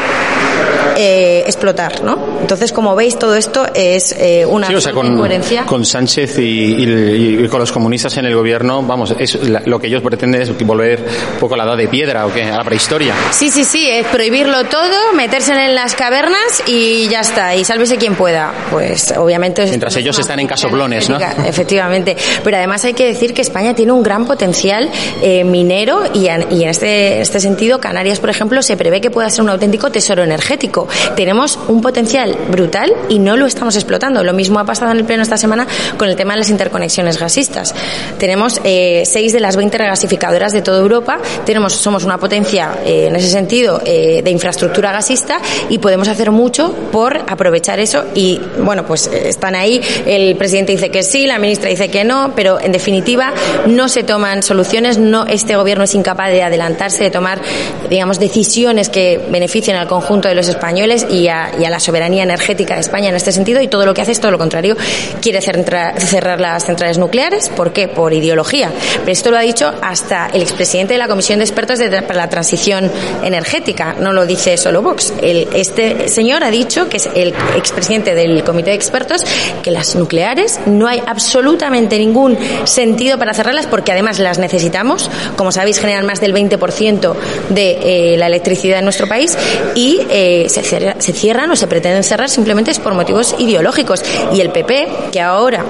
eh, 0.96 1.42
explotar, 1.46 2.02
¿no? 2.02 2.38
Entonces, 2.40 2.72
como 2.72 2.94
veis, 2.94 3.18
todo 3.18 3.34
esto 3.34 3.66
es 3.74 4.12
eh, 4.18 4.46
una 4.46 4.68
sí, 4.68 4.74
o 4.74 4.80
sea, 4.80 4.92
con, 4.92 5.06
incoherencia. 5.06 5.64
Con 5.66 5.84
Sánchez 5.84 6.38
y, 6.38 6.42
y, 6.42 7.44
y, 7.44 7.48
con 7.48 7.60
los 7.60 7.72
comunistas 7.72 8.16
en 8.16 8.26
el 8.26 8.34
gobierno, 8.34 8.82
vamos, 8.82 9.14
es 9.18 9.34
la, 9.48 9.62
lo 9.64 9.80
que 9.80 9.88
ellos 9.88 10.02
pretenden 10.02 10.42
es 10.42 10.56
volver 10.64 11.00
un 11.34 11.40
poco 11.40 11.54
a 11.54 11.56
la 11.56 11.64
edad 11.64 11.76
de 11.76 11.88
piedra 11.88 12.26
o 12.26 12.32
qué, 12.32 12.44
a 12.44 12.58
la 12.58 12.64
prehistoria. 12.64 13.14
Sí, 13.30 13.50
sí, 13.50 13.64
sí, 13.64 13.88
es 13.88 14.06
prohibirlo 14.06 14.64
todo, 14.64 15.12
meterse 15.14 15.52
en 15.52 15.58
las 15.84 15.94
cavernas 15.96 16.62
y 16.66 17.08
ya 17.08 17.20
está, 17.20 17.54
y 17.54 17.62
sálvese 17.62 17.98
quien 17.98 18.14
pueda. 18.14 18.54
Pues 18.70 19.12
obviamente. 19.18 19.66
Mientras 19.66 19.94
ellos 19.96 20.18
están 20.18 20.40
en 20.40 20.46
casoplones, 20.46 21.10
¿no? 21.10 21.18
Efectivamente. 21.46 22.16
Pero 22.42 22.56
además 22.56 22.82
hay 22.86 22.94
que 22.94 23.04
decir 23.04 23.34
que 23.34 23.42
España 23.42 23.74
tiene 23.74 23.92
un 23.92 24.02
gran 24.02 24.24
potencial 24.24 24.88
eh, 25.20 25.44
minero 25.44 26.04
y, 26.14 26.28
en, 26.28 26.50
y 26.50 26.62
en 26.62 26.70
este, 26.70 27.20
este 27.20 27.38
sentido, 27.38 27.80
Canarias, 27.80 28.18
por 28.18 28.30
ejemplo, 28.30 28.62
se 28.62 28.78
prevé 28.78 29.02
que 29.02 29.10
pueda 29.10 29.28
ser 29.28 29.42
un 29.42 29.50
auténtico 29.50 29.92
tesoro 29.92 30.22
energético. 30.22 30.88
Tenemos 31.16 31.58
un 31.68 31.82
potencial 31.82 32.34
brutal 32.50 32.90
y 33.10 33.18
no 33.18 33.36
lo 33.36 33.44
estamos 33.44 33.76
explotando. 33.76 34.24
Lo 34.24 34.32
mismo 34.32 34.60
ha 34.60 34.64
pasado 34.64 34.90
en 34.90 34.96
el 34.96 35.04
pleno 35.04 35.22
esta 35.22 35.36
semana 35.36 35.66
con 35.98 36.08
el 36.08 36.16
tema 36.16 36.32
de 36.32 36.38
las 36.38 36.48
interconexiones 36.48 37.18
gasistas. 37.18 37.74
Tenemos 38.18 38.58
eh, 38.64 39.02
seis 39.04 39.34
de 39.34 39.40
las 39.40 39.56
20 39.56 39.76
regasificadoras 39.76 40.54
de 40.54 40.62
toda 40.62 40.78
Europa. 40.78 41.18
Tenemos, 41.44 41.74
somos 41.74 42.04
una 42.04 42.16
potencia 42.16 42.78
eh, 42.86 43.08
en 43.08 43.16
ese 43.16 43.28
sentido 43.28 43.80
de 43.84 44.30
infraestructura 44.30 44.92
gasista 44.92 45.40
y 45.68 45.73
podemos 45.78 46.08
hacer 46.08 46.30
mucho 46.30 46.74
por 46.92 47.16
aprovechar 47.28 47.78
eso. 47.80 48.04
Y 48.14 48.40
bueno, 48.58 48.86
pues 48.86 49.06
están 49.06 49.54
ahí. 49.54 49.80
El 50.06 50.36
presidente 50.36 50.72
dice 50.72 50.90
que 50.90 51.02
sí, 51.02 51.26
la 51.26 51.38
ministra 51.38 51.70
dice 51.70 51.88
que 51.88 52.04
no, 52.04 52.32
pero 52.34 52.60
en 52.60 52.72
definitiva 52.72 53.32
no 53.66 53.88
se 53.88 54.02
toman 54.02 54.42
soluciones. 54.42 54.98
No, 54.98 55.26
este 55.26 55.56
gobierno 55.56 55.84
es 55.84 55.94
incapaz 55.94 56.30
de 56.30 56.42
adelantarse, 56.42 57.04
de 57.04 57.10
tomar, 57.10 57.40
digamos, 57.88 58.18
decisiones 58.18 58.88
que 58.88 59.20
beneficien 59.30 59.76
al 59.76 59.88
conjunto 59.88 60.28
de 60.28 60.34
los 60.34 60.48
españoles 60.48 61.06
y 61.10 61.28
a, 61.28 61.52
y 61.58 61.64
a 61.64 61.70
la 61.70 61.80
soberanía 61.80 62.22
energética 62.22 62.74
de 62.74 62.80
España 62.80 63.08
en 63.08 63.16
este 63.16 63.32
sentido 63.32 63.60
y 63.60 63.68
todo 63.68 63.86
lo 63.86 63.94
que 63.94 64.02
hace 64.02 64.12
es 64.12 64.20
todo 64.20 64.30
lo 64.30 64.38
contrario. 64.38 64.76
Quiere 65.20 65.40
cerrar, 65.40 66.40
las 66.40 66.64
centrales 66.64 66.98
nucleares. 66.98 67.48
¿Por 67.50 67.72
qué? 67.72 67.88
Por 67.88 68.12
ideología. 68.12 68.70
Pero 69.00 69.12
esto 69.12 69.30
lo 69.30 69.38
ha 69.38 69.42
dicho 69.42 69.72
hasta 69.82 70.28
el 70.32 70.42
expresidente 70.42 70.94
de 70.94 70.98
la 70.98 71.08
Comisión 71.08 71.38
de 71.38 71.44
Expertos 71.44 71.78
para 71.78 72.14
la 72.14 72.28
Transición 72.28 72.90
Energética. 73.22 73.94
No 73.98 74.12
lo 74.12 74.26
dice 74.26 74.56
solo 74.56 74.82
Vox. 74.82 75.12
El, 75.20 75.48
este 75.64 76.08
señor 76.08 76.44
ha 76.44 76.50
dicho, 76.50 76.88
que 76.88 76.98
es 76.98 77.08
el 77.14 77.34
expresidente 77.56 78.14
del 78.14 78.44
Comité 78.44 78.70
de 78.70 78.76
Expertos, 78.76 79.22
que 79.62 79.70
las 79.70 79.94
nucleares 79.96 80.60
no 80.66 80.86
hay 80.86 81.02
absolutamente 81.06 81.98
ningún 81.98 82.36
sentido 82.64 83.18
para 83.18 83.34
cerrarlas 83.34 83.66
porque 83.66 83.92
además 83.92 84.18
las 84.18 84.38
necesitamos. 84.38 85.10
Como 85.36 85.52
sabéis, 85.52 85.78
generan 85.78 86.06
más 86.06 86.20
del 86.20 86.34
20% 86.34 87.14
de 87.48 88.14
eh, 88.14 88.16
la 88.18 88.26
electricidad 88.26 88.78
en 88.78 88.84
nuestro 88.84 89.08
país 89.08 89.36
y 89.74 90.00
eh, 90.10 90.46
se, 90.48 90.62
cierra, 90.62 90.96
se 90.98 91.12
cierran 91.12 91.50
o 91.50 91.56
se 91.56 91.66
pretenden 91.66 92.04
cerrar 92.04 92.28
simplemente 92.28 92.72
por 92.80 92.94
motivos 92.94 93.34
ideológicos. 93.38 94.02
Y 94.32 94.40
el 94.40 94.50
PP, 94.50 94.88
que 95.12 95.20
ahora 95.20 95.64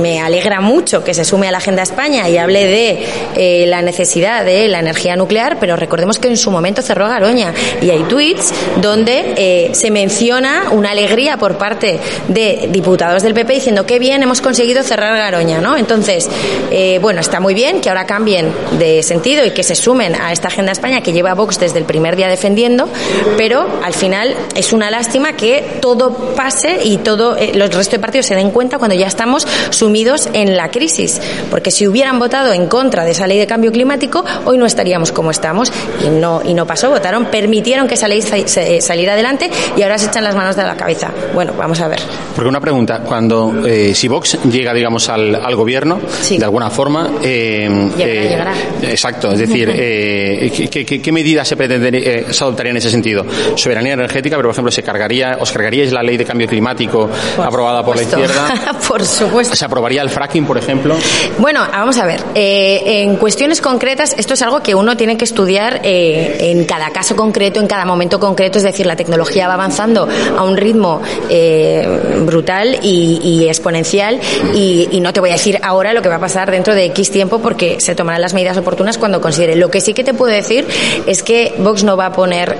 me 0.00 0.20
alegra 0.20 0.60
mucho 0.60 1.02
que 1.02 1.14
se 1.14 1.24
sume 1.24 1.48
a 1.48 1.50
la 1.50 1.58
agenda 1.58 1.82
España 1.82 2.28
y 2.28 2.38
hable 2.38 2.66
de 2.66 3.06
eh, 3.36 3.66
la 3.66 3.82
necesidad 3.82 4.44
de 4.44 4.68
la 4.68 4.80
energía 4.80 5.16
nuclear, 5.16 5.58
pero 5.58 5.76
recordemos 5.76 6.18
que 6.18 6.28
en 6.28 6.36
su 6.36 6.50
momento 6.50 6.82
cerró 6.82 7.08
Garoña 7.08 7.52
y 7.80 7.90
hay 7.90 8.02
tweets 8.04 8.52
donde 8.80 9.34
eh, 9.36 9.70
se 9.74 9.90
menciona 9.90 10.70
una 10.72 10.90
alegría 10.90 11.36
por 11.36 11.58
parte 11.58 11.98
de 12.28 12.68
diputados 12.70 13.22
del 13.22 13.34
PP 13.34 13.54
diciendo 13.54 13.86
que 13.86 13.98
bien 13.98 14.22
hemos 14.22 14.40
conseguido 14.40 14.82
cerrar 14.82 15.16
Garoña, 15.16 15.60
¿no? 15.60 15.76
Entonces, 15.76 16.28
eh, 16.70 16.98
bueno, 17.00 17.20
está 17.20 17.40
muy 17.40 17.54
bien 17.54 17.80
que 17.80 17.88
ahora 17.88 18.06
cambien 18.06 18.52
de 18.78 19.02
sentido 19.02 19.44
y 19.44 19.50
que 19.52 19.62
se 19.62 19.74
sumen 19.74 20.14
a 20.14 20.32
esta 20.32 20.48
agenda 20.48 20.72
España 20.72 21.00
que 21.02 21.12
lleva 21.12 21.34
Vox 21.34 21.58
desde 21.58 21.78
el 21.78 21.84
primer 21.84 22.16
día 22.16 22.28
defendiendo, 22.28 22.88
pero 23.36 23.66
al 23.82 23.94
final 23.94 24.34
es 24.54 24.72
una 24.72 24.90
lástima 24.90 25.32
que 25.34 25.78
todo 25.80 26.34
pase 26.34 26.80
y 26.84 26.98
todo 26.98 27.36
eh, 27.36 27.52
los 27.54 27.74
restos 27.74 27.92
de 27.92 27.98
partidos 27.98 28.26
se 28.26 28.34
den 28.34 28.50
cuenta 28.50 28.78
cuando 28.78 28.96
ya 28.96 29.06
estamos 29.06 29.46
sumidos 29.70 30.28
en 30.32 30.56
la 30.56 30.70
crisis, 30.70 31.20
porque 31.50 31.70
si 31.70 31.86
hubieran 31.86 32.18
votado 32.18 32.52
en 32.52 32.66
contra 32.66 33.04
de 33.04 33.12
esa 33.12 33.26
ley 33.26 33.38
de 33.38 33.46
cambio 33.46 33.72
climático, 33.72 34.24
hoy 34.44 34.58
no 34.58 34.66
estaríamos 34.66 35.12
como 35.12 35.30
estamos 35.30 35.72
y 36.04 36.08
no 36.08 36.42
y 36.44 36.54
no 36.54 36.66
pasó, 36.66 36.90
votaron, 36.90 37.26
permitieron 37.26 37.86
que 37.88 37.94
esa 37.94 38.08
ley 38.08 38.22
saliera 38.22 39.12
adelante 39.12 39.50
y 39.76 39.82
ahora 39.82 39.98
se 39.98 40.06
echan 40.06 40.24
las 40.24 40.34
manos 40.34 40.56
de 40.56 40.62
la 40.62 40.76
cabeza. 40.76 41.10
Bueno, 41.34 41.52
vamos 41.56 41.80
a 41.80 41.88
ver. 41.88 42.00
Porque 42.34 42.48
una 42.48 42.60
pregunta, 42.60 43.00
cuando 43.00 43.66
eh, 43.66 43.94
si 43.94 44.08
Vox 44.08 44.38
llega, 44.44 44.72
digamos, 44.72 45.08
al, 45.08 45.34
al 45.34 45.56
gobierno, 45.56 46.00
sí. 46.20 46.38
de 46.38 46.44
alguna 46.44 46.70
forma, 46.70 47.10
eh, 47.22 47.68
llegará, 47.96 48.12
eh, 48.12 48.28
llegará. 48.28 48.52
exacto, 48.82 49.32
es 49.32 49.38
decir, 49.38 49.70
eh, 49.72 50.52
¿qué, 50.70 50.84
qué, 50.84 51.02
qué, 51.02 51.12
medidas 51.12 51.48
se 51.48 51.54
adoptarían 51.54 52.74
en 52.74 52.76
ese 52.76 52.90
sentido? 52.90 53.24
Soberanía 53.56 53.94
energética, 53.94 54.36
pero 54.36 54.48
por 54.48 54.54
ejemplo, 54.54 54.70
se 54.70 54.82
cargaría, 54.82 55.36
os 55.40 55.50
cargaríais 55.50 55.92
la 55.92 56.02
ley 56.02 56.16
de 56.16 56.24
cambio 56.24 56.46
climático 56.46 57.08
por 57.36 57.46
aprobada 57.46 57.80
supuesto. 57.80 58.10
por 58.10 58.20
la 58.20 58.26
izquierda. 58.26 58.78
por 58.88 59.04
supuesto. 59.04 59.57
¿Se 59.58 59.64
aprobaría 59.64 60.02
el 60.02 60.08
fracking, 60.08 60.46
por 60.46 60.56
ejemplo? 60.56 60.96
Bueno, 61.38 61.66
vamos 61.72 61.98
a 61.98 62.06
ver. 62.06 62.20
Eh, 62.36 63.02
en 63.02 63.16
cuestiones 63.16 63.60
concretas, 63.60 64.14
esto 64.16 64.34
es 64.34 64.42
algo 64.42 64.60
que 64.60 64.76
uno 64.76 64.96
tiene 64.96 65.16
que 65.16 65.24
estudiar 65.24 65.80
eh, 65.82 66.52
en 66.52 66.64
cada 66.64 66.90
caso 66.90 67.16
concreto, 67.16 67.58
en 67.58 67.66
cada 67.66 67.84
momento 67.84 68.20
concreto. 68.20 68.58
Es 68.58 68.62
decir, 68.62 68.86
la 68.86 68.94
tecnología 68.94 69.48
va 69.48 69.54
avanzando 69.54 70.08
a 70.36 70.44
un 70.44 70.56
ritmo 70.56 71.02
eh, 71.28 72.20
brutal 72.24 72.78
y, 72.84 73.48
exponencial. 73.48 74.20
Y, 74.54 74.90
y, 74.92 75.00
no 75.00 75.12
te 75.12 75.18
voy 75.18 75.30
a 75.30 75.32
decir 75.32 75.58
ahora 75.60 75.92
lo 75.92 76.02
que 76.02 76.08
va 76.08 76.16
a 76.16 76.20
pasar 76.20 76.52
dentro 76.52 76.76
de 76.76 76.84
X 76.84 77.10
tiempo 77.10 77.40
porque 77.40 77.80
se 77.80 77.96
tomarán 77.96 78.22
las 78.22 78.34
medidas 78.34 78.56
oportunas 78.58 78.96
cuando 78.96 79.20
considere. 79.20 79.56
Lo 79.56 79.72
que 79.72 79.80
sí 79.80 79.92
que 79.92 80.04
te 80.04 80.14
puedo 80.14 80.32
decir 80.32 80.68
es 81.08 81.24
que 81.24 81.56
Vox 81.58 81.82
no 81.82 81.96
va 81.96 82.06
a 82.06 82.12
poner 82.12 82.58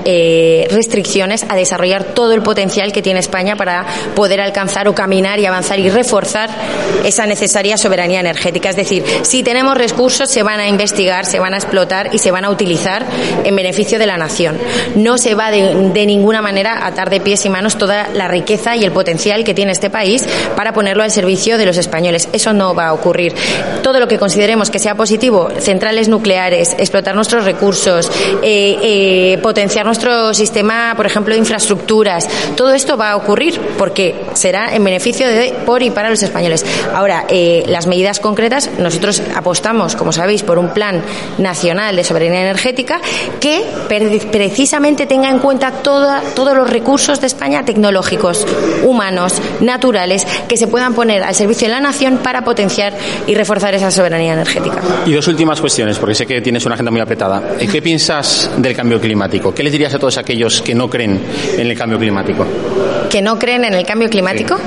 restricciones 0.69 1.45
a 1.47 1.55
desarrollar 1.55 2.03
todo 2.03 2.33
el 2.33 2.41
potencial 2.41 2.91
que 2.91 3.01
tiene 3.01 3.21
España 3.21 3.55
para 3.55 3.85
poder 4.17 4.41
alcanzar 4.41 4.89
o 4.89 4.93
caminar 4.93 5.39
y 5.39 5.45
avanzar 5.45 5.79
y 5.79 5.89
reforzar 5.89 6.49
esa 7.03 7.25
necesaria 7.25 7.77
soberanía 7.77 8.19
energética. 8.19 8.69
Es 8.69 8.75
decir, 8.75 9.03
si 9.23 9.43
tenemos 9.43 9.77
recursos, 9.77 10.29
se 10.29 10.43
van 10.43 10.59
a 10.59 10.67
investigar, 10.67 11.25
se 11.25 11.39
van 11.39 11.53
a 11.53 11.57
explotar 11.57 12.09
y 12.13 12.17
se 12.19 12.31
van 12.31 12.45
a 12.45 12.49
utilizar 12.49 13.05
en 13.43 13.55
beneficio 13.55 13.99
de 13.99 14.05
la 14.05 14.17
nación. 14.17 14.57
No 14.95 15.17
se 15.17 15.35
va 15.35 15.51
de, 15.51 16.05
ninguna 16.05 16.41
manera 16.41 16.73
a 16.73 16.87
atar 16.87 17.09
de 17.09 17.19
pies 17.19 17.45
y 17.45 17.49
manos 17.49 17.77
toda 17.77 18.09
la 18.13 18.27
riqueza 18.27 18.75
y 18.75 18.83
el 18.83 18.91
potencial 18.91 19.43
que 19.43 19.53
tiene 19.53 19.71
este 19.71 19.89
país 19.89 20.25
para 20.55 20.73
ponerlo 20.73 21.03
al 21.03 21.11
servicio 21.11 21.57
de 21.57 21.65
los 21.65 21.77
españoles. 21.77 22.29
Eso 22.33 22.53
no 22.53 22.73
va 22.73 22.87
a 22.87 22.93
ocurrir. 22.93 23.33
Todo 23.83 23.99
lo 23.99 24.07
que 24.07 24.17
consideremos 24.17 24.69
que 24.69 24.79
sea 24.79 24.95
positivo, 24.95 25.49
centrales 25.59 26.07
nucleares, 26.07 26.75
explotar 26.79 27.15
nuestros 27.15 27.45
recursos, 27.45 28.09
eh, 28.41 28.77
eh, 28.81 29.39
potenciar 29.41 29.85
nuestro 29.85 30.33
sistema, 30.33 30.93
por 30.95 31.05
ejemplo, 31.05 31.33
de 31.33 31.39
infraestructuras, 31.39 32.27
todo 32.55 32.73
esto 32.73 32.97
va 32.97 33.11
a 33.11 33.15
ocurrir 33.15 33.59
porque 33.77 34.15
será 34.33 34.75
en 34.75 34.83
beneficio 34.83 35.27
de 35.27 35.53
por 35.65 35.83
y 35.83 35.89
para 35.89 36.09
los 36.09 36.21
españoles. 36.23 36.65
Ahora, 36.93 37.25
eh, 37.29 37.63
las 37.67 37.87
medidas 37.87 38.19
concretas, 38.19 38.69
nosotros 38.77 39.21
apostamos, 39.35 39.95
como 39.95 40.11
sabéis, 40.11 40.43
por 40.43 40.57
un 40.57 40.69
plan 40.69 41.01
nacional 41.37 41.95
de 41.95 42.03
soberanía 42.03 42.41
energética 42.41 43.01
que 43.39 43.63
precisamente 44.31 45.05
tenga 45.05 45.29
en 45.29 45.39
cuenta 45.39 45.71
todos 45.71 46.57
los 46.57 46.69
recursos 46.69 47.21
de 47.21 47.27
España 47.27 47.63
tecnológicos, 47.63 48.45
humanos, 48.83 49.41
naturales, 49.61 50.25
que 50.47 50.57
se 50.57 50.67
puedan 50.67 50.93
poner 50.93 51.23
al 51.23 51.35
servicio 51.35 51.67
de 51.67 51.73
la 51.73 51.81
nación 51.81 52.17
para 52.17 52.43
potenciar 52.43 52.93
y 53.27 53.35
reforzar 53.35 53.73
esa 53.75 53.91
soberanía 53.91 54.33
energética. 54.33 54.81
Y 55.05 55.13
dos 55.13 55.27
últimas 55.27 55.59
cuestiones, 55.61 55.97
porque 55.97 56.15
sé 56.15 56.25
que 56.25 56.41
tienes 56.41 56.65
una 56.65 56.75
agenda 56.75 56.91
muy 56.91 57.01
apretada. 57.01 57.41
¿Qué 57.57 57.81
piensas 57.81 58.49
del 58.57 58.75
cambio 58.75 58.99
climático? 58.99 59.53
¿Qué 59.53 59.63
les 59.63 59.71
dirías 59.71 59.93
a 59.93 59.99
todos 59.99 60.17
aquellos 60.17 60.61
que 60.61 60.75
no 60.75 60.89
creen 60.89 61.19
en 61.57 61.67
el 61.67 61.77
cambio 61.77 61.97
climático? 61.97 62.45
¿Que 63.09 63.21
no 63.21 63.37
creen 63.39 63.65
en 63.65 63.73
el 63.73 63.85
cambio 63.85 64.09
climático? 64.09 64.57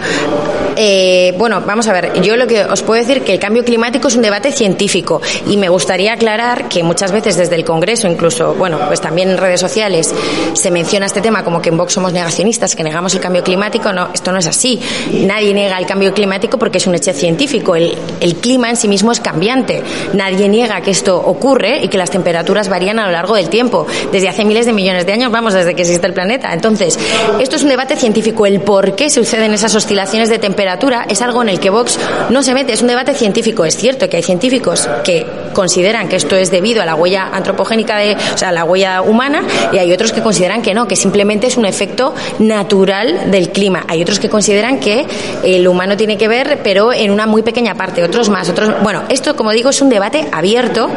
Eh, 0.77 1.35
bueno, 1.37 1.63
vamos 1.67 1.87
a 1.89 1.93
ver, 1.93 2.02
yo 2.23 2.37
lo 2.37 2.47
que 2.47 2.65
os 2.65 2.83
puedo 2.83 3.01
decir 3.01 3.23
que 3.23 3.33
el 3.33 3.39
cambio 3.39 3.65
climático 3.65 4.09
es 4.09 4.17
un 4.17 4.23
debate 4.23 4.53
científico 4.53 5.21
y 5.47 5.57
me 5.57 5.69
gustaría 5.69 6.13
aclarar 6.15 6.69
que 6.69 6.83
muchas 6.83 7.13
veces 7.13 7.37
desde 7.37 7.55
el 7.57 7.65
Congreso, 7.65 8.09
incluso, 8.09 8.55
bueno, 8.55 8.79
pues 8.87 9.01
también 9.01 9.31
en 9.31 9.39
redes 9.39 9.61
sociales, 9.61 10.15
se 10.55 10.71
menciona 10.71 11.07
este 11.07 11.21
tema 11.21 11.45
como 11.45 11.61
que 11.61 11.69
en 11.69 11.77
Vox 11.77 11.93
somos 11.93 12.13
negacionistas, 12.13 12.75
que 12.77 12.85
negamos 12.85 13.15
el 13.15 13.21
cambio 13.21 13.43
climático. 13.43 13.93
No, 13.93 14.09
esto 14.13 14.33
no 14.33 14.39
es 14.39 14.47
así. 14.47 14.81
Nadie 15.13 15.55
niega 15.55 15.79
el 15.79 15.87
cambio 15.87 16.13
climático 16.13 16.59
porque 16.59 16.79
es 16.79 16.87
un 16.87 16.95
hecho 16.95 17.13
científico. 17.13 17.75
El, 17.77 17.97
el 18.21 18.37
clima 18.37 18.71
en 18.71 18.77
sí 18.77 18.89
mismo 18.89 19.13
es 19.13 19.21
cambiante. 19.21 19.83
Nadie 20.13 20.49
niega 20.49 20.81
que 20.81 20.91
esto 20.91 21.17
ocurre 21.17 21.83
y 21.83 21.89
que 21.89 21.99
las 21.99 22.11
temperaturas 22.11 22.69
varían 22.69 22.99
a 22.99 23.07
lo 23.07 23.13
largo 23.13 23.35
del 23.35 23.49
tiempo. 23.49 23.87
Desde 24.11 24.29
hace 24.29 24.45
miles 24.45 24.67
de 24.67 24.73
millones 24.73 25.07
de 25.07 25.13
años, 25.13 25.33
vamos, 25.33 25.55
desde 25.55 25.75
que 25.75 25.83
existe 25.83 26.07
el 26.07 26.15
planeta. 26.15 26.53
Entonces, 26.53 26.99
esto 27.41 27.57
es 27.57 27.63
un 27.63 27.69
debate 27.69 27.97
científico. 27.97 28.47
El 28.47 28.61
por 28.61 28.95
qué 28.95 29.11
suceden 29.11 29.53
esas 29.53 29.75
oscilaciones 29.75 30.29
de 30.29 30.39
temperatura 30.39 31.07
es 31.09 31.23
algo 31.23 31.43
en 31.43 31.49
el 31.49 31.61
que 31.61 31.71
Vox 31.71 31.82
no 32.31 32.43
se 32.43 32.55
mete, 32.55 32.73
es 32.73 32.83
un 32.83 32.89
debate 32.89 33.15
científico. 33.15 33.65
Es 33.65 33.77
cierto 33.77 34.09
que 34.09 34.17
hay 34.19 34.23
científicos 34.23 34.89
que 35.05 35.27
consideran 35.53 36.09
que 36.09 36.17
esto 36.17 36.37
es 36.37 36.51
debido 36.51 36.83
a 36.83 36.87
la 36.87 36.95
huella 36.95 37.29
antropogénica, 37.33 37.97
de, 37.99 38.15
o 38.15 38.39
sea, 38.39 38.53
la 38.53 38.65
huella 38.65 39.03
humana, 39.03 39.43
y 39.73 39.79
hay 39.79 39.93
otros 39.93 40.13
que 40.13 40.23
consideran 40.23 40.63
que 40.63 40.75
no, 40.75 40.89
que 40.89 40.97
simplemente 40.97 41.47
es 41.47 41.57
un 41.57 41.67
efecto 41.67 42.15
natural 42.39 43.31
del 43.31 43.51
clima. 43.51 43.85
Hay 43.89 44.03
otros 44.03 44.19
que 44.19 44.29
consideran 44.29 44.81
que 44.81 45.07
el 45.45 45.67
humano 45.69 45.97
tiene 45.97 46.17
que 46.17 46.29
ver, 46.29 46.61
pero 46.63 46.93
en 46.93 47.11
una 47.11 47.27
muy 47.27 47.43
pequeña 47.43 47.75
parte, 47.75 48.03
otros 48.03 48.29
más, 48.29 48.49
otros. 48.49 48.83
Bueno, 48.83 49.03
esto, 49.09 49.37
como 49.37 49.51
digo, 49.51 49.71
es 49.71 49.81
un 49.83 49.89
debate 49.89 50.27
abierto, 50.33 50.89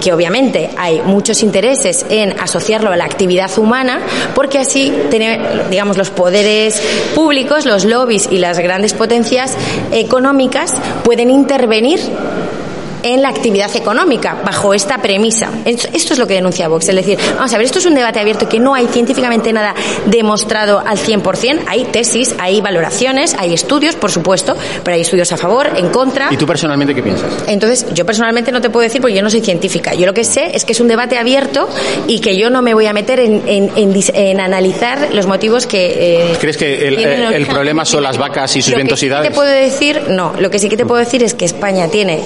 que 0.00 0.12
obviamente 0.12 0.70
hay 0.76 1.00
muchos 1.02 1.42
intereses 1.42 2.06
en 2.08 2.38
asociarlo 2.40 2.90
a 2.90 2.96
la 2.96 3.04
actividad 3.04 3.50
humana, 3.58 4.00
porque 4.34 4.58
así, 4.58 4.92
digamos, 5.70 5.96
los 5.96 6.10
poderes 6.10 6.80
públicos, 7.14 7.64
los 7.64 7.84
lobbies 7.84 8.28
y 8.30 8.38
las 8.38 8.58
grandes 8.58 8.94
potencias 8.94 9.56
económicas 9.92 10.25
pueden 11.04 11.30
intervenir 11.30 12.00
en 13.06 13.22
la 13.22 13.28
actividad 13.28 13.74
económica, 13.76 14.36
bajo 14.44 14.74
esta 14.74 14.98
premisa. 14.98 15.50
Esto 15.64 16.12
es 16.12 16.18
lo 16.18 16.26
que 16.26 16.34
denuncia 16.34 16.68
Vox. 16.68 16.88
Es 16.88 16.94
decir, 16.94 17.18
vamos 17.36 17.52
a 17.52 17.58
ver, 17.58 17.66
esto 17.66 17.78
es 17.78 17.86
un 17.86 17.94
debate 17.94 18.20
abierto 18.20 18.48
que 18.48 18.58
no 18.58 18.74
hay 18.74 18.86
científicamente 18.86 19.52
nada 19.52 19.74
demostrado 20.06 20.82
al 20.84 20.98
100%. 20.98 21.62
Hay 21.66 21.84
tesis, 21.84 22.34
hay 22.38 22.60
valoraciones, 22.60 23.34
hay 23.38 23.54
estudios, 23.54 23.94
por 23.96 24.10
supuesto, 24.10 24.56
pero 24.82 24.94
hay 24.94 25.02
estudios 25.02 25.32
a 25.32 25.36
favor, 25.36 25.70
en 25.76 25.88
contra. 25.90 26.28
¿Y 26.30 26.36
tú 26.36 26.46
personalmente 26.46 26.94
qué 26.94 27.02
piensas? 27.02 27.30
Entonces, 27.46 27.86
yo 27.92 28.04
personalmente 28.04 28.52
no 28.52 28.60
te 28.60 28.70
puedo 28.70 28.82
decir 28.82 29.00
porque 29.00 29.16
yo 29.16 29.22
no 29.22 29.30
soy 29.30 29.40
científica. 29.40 29.94
Yo 29.94 30.06
lo 30.06 30.14
que 30.14 30.24
sé 30.24 30.50
es 30.54 30.64
que 30.64 30.72
es 30.72 30.80
un 30.80 30.88
debate 30.88 31.18
abierto 31.18 31.68
y 32.06 32.20
que 32.20 32.36
yo 32.36 32.50
no 32.50 32.62
me 32.62 32.74
voy 32.74 32.86
a 32.86 32.92
meter 32.92 33.20
en, 33.20 33.42
en, 33.46 34.40
analizar 34.40 35.08
los 35.12 35.26
motivos 35.26 35.66
que. 35.66 36.30
Eh, 36.30 36.36
¿Crees 36.40 36.56
que 36.56 36.88
el, 36.88 36.98
el 36.98 37.46
problema 37.46 37.84
son 37.84 38.02
las 38.02 38.18
vacas 38.18 38.56
y 38.56 38.62
sus 38.62 38.74
ventosidades? 38.74 39.28
te 39.28 39.34
puedo 39.34 39.50
decir, 39.50 40.02
no. 40.08 40.34
Lo 40.38 40.50
que 40.50 40.58
sí 40.58 40.68
que 40.68 40.76
te 40.76 40.86
puedo 40.86 41.00
decir 41.00 41.22
es 41.22 41.34
que 41.34 41.44
España 41.44 41.88
tiene 41.88 42.22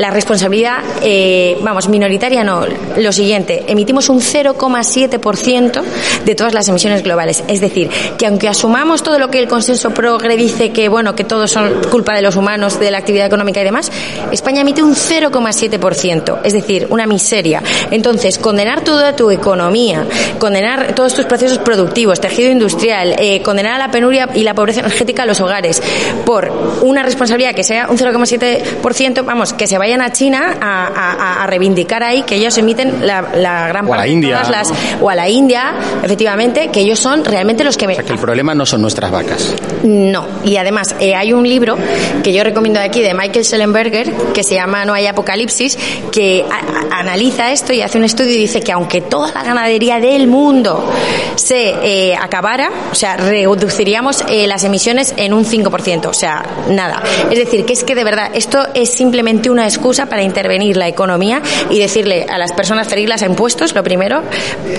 la 0.00 0.10
responsabilidad, 0.10 0.78
eh, 1.02 1.58
vamos, 1.60 1.88
minoritaria 1.90 2.42
no, 2.42 2.64
lo 2.96 3.12
siguiente, 3.12 3.64
emitimos 3.68 4.08
un 4.08 4.20
0,7% 4.20 5.82
de 6.24 6.34
todas 6.34 6.54
las 6.54 6.66
emisiones 6.68 7.02
globales. 7.02 7.44
Es 7.48 7.60
decir, 7.60 7.90
que 8.16 8.26
aunque 8.26 8.48
asumamos 8.48 9.02
todo 9.02 9.18
lo 9.18 9.30
que 9.30 9.38
el 9.38 9.46
consenso 9.46 9.90
progre 9.90 10.38
dice 10.38 10.70
que, 10.72 10.88
bueno, 10.88 11.14
que 11.14 11.24
todos 11.24 11.50
son 11.50 11.82
culpa 11.90 12.14
de 12.14 12.22
los 12.22 12.36
humanos, 12.36 12.80
de 12.80 12.90
la 12.90 12.96
actividad 12.96 13.26
económica 13.26 13.60
y 13.60 13.64
demás, 13.64 13.92
España 14.32 14.62
emite 14.62 14.82
un 14.82 14.94
0,7%, 14.94 16.38
es 16.44 16.52
decir, 16.54 16.86
una 16.88 17.06
miseria. 17.06 17.62
Entonces, 17.90 18.38
condenar 18.38 18.82
toda 18.82 19.14
tu 19.14 19.30
economía, 19.30 20.06
condenar 20.38 20.94
todos 20.94 21.12
tus 21.12 21.26
procesos 21.26 21.58
productivos, 21.58 22.22
tejido 22.22 22.50
industrial, 22.50 23.16
eh, 23.18 23.42
condenar 23.42 23.74
a 23.74 23.78
la 23.78 23.90
penuria 23.90 24.30
y 24.34 24.44
la 24.44 24.54
pobreza 24.54 24.80
energética 24.80 25.24
a 25.24 25.26
los 25.26 25.40
hogares 25.42 25.82
por 26.24 26.50
una 26.80 27.02
responsabilidad 27.02 27.54
que 27.54 27.64
sea 27.64 27.88
un 27.90 27.98
0,7%, 27.98 29.26
vamos, 29.26 29.52
que 29.52 29.66
se 29.66 29.76
vaya 29.76 29.89
vayan 29.90 30.02
a 30.02 30.12
China 30.12 30.56
a, 30.60 31.46
reivindicar 31.48 32.04
ahí 32.04 32.22
que 32.22 32.36
ellos 32.36 32.56
emiten 32.58 33.04
la, 33.04 33.22
gran 33.68 33.88
o 33.88 33.94
a 33.94 33.96
la 33.96 34.06
India. 34.06 34.42
las, 34.48 34.72
o 35.00 35.10
a 35.10 35.14
la 35.16 35.28
India 35.28 35.74
efectivamente 36.02 36.68
que 36.68 36.80
ellos 36.80 36.98
son 37.00 37.24
realmente 37.24 37.64
los 37.64 37.76
que 37.76 37.88
o 37.88 37.94
sea, 37.94 38.04
que 38.04 38.12
el 38.12 38.18
problema 38.18 38.54
no 38.54 38.64
son 38.64 38.82
nuestras 38.82 39.10
vacas. 39.10 39.54
No 39.82 40.26
y 40.44 40.56
además 40.58 40.94
eh, 41.00 41.16
hay 41.16 41.32
un 41.32 41.48
libro 41.48 41.76
que 42.22 42.32
yo 42.32 42.44
recomiendo 42.44 42.78
aquí 42.78 43.00
de 43.00 43.14
Michael 43.14 43.44
Schellenberger 43.44 44.12
que 44.32 44.44
se 44.44 44.54
llama 44.54 44.84
No 44.84 44.92
hay 44.92 45.06
apocalipsis 45.08 45.76
que 46.12 46.44
analiza 46.92 47.50
esto 47.50 47.72
y 47.72 47.82
hace 47.82 47.98
un 47.98 48.04
estudio 48.04 48.30
y 48.30 48.38
dice 48.38 48.60
que 48.60 48.70
aunque 48.70 49.00
toda 49.00 49.32
la 49.32 49.42
ganadería 49.42 49.98
del 49.98 50.28
mundo 50.28 50.88
se 51.34 51.70
eh, 51.82 52.14
acabara 52.14 52.70
o 52.92 52.94
sea 52.94 53.16
reduciríamos 53.16 54.24
eh, 54.28 54.46
las 54.46 54.62
emisiones 54.62 55.14
en 55.16 55.32
un 55.32 55.44
5% 55.44 56.06
o 56.06 56.14
sea 56.14 56.44
nada. 56.70 57.02
Es 57.28 57.38
decir 57.38 57.64
que 57.64 57.72
es 57.72 57.82
que 57.82 57.96
de 57.96 58.04
verdad 58.04 58.30
esto 58.34 58.68
es 58.74 58.90
simplemente 58.90 59.50
una 59.50 59.69
excusa 59.70 60.06
para 60.06 60.22
intervenir 60.22 60.76
la 60.76 60.88
economía 60.88 61.40
y 61.70 61.78
decirle 61.78 62.26
a 62.28 62.38
las 62.38 62.52
personas 62.52 62.88
ferirlas 62.88 63.22
a 63.22 63.26
impuestos, 63.26 63.74
lo 63.74 63.82
primero, 63.82 64.22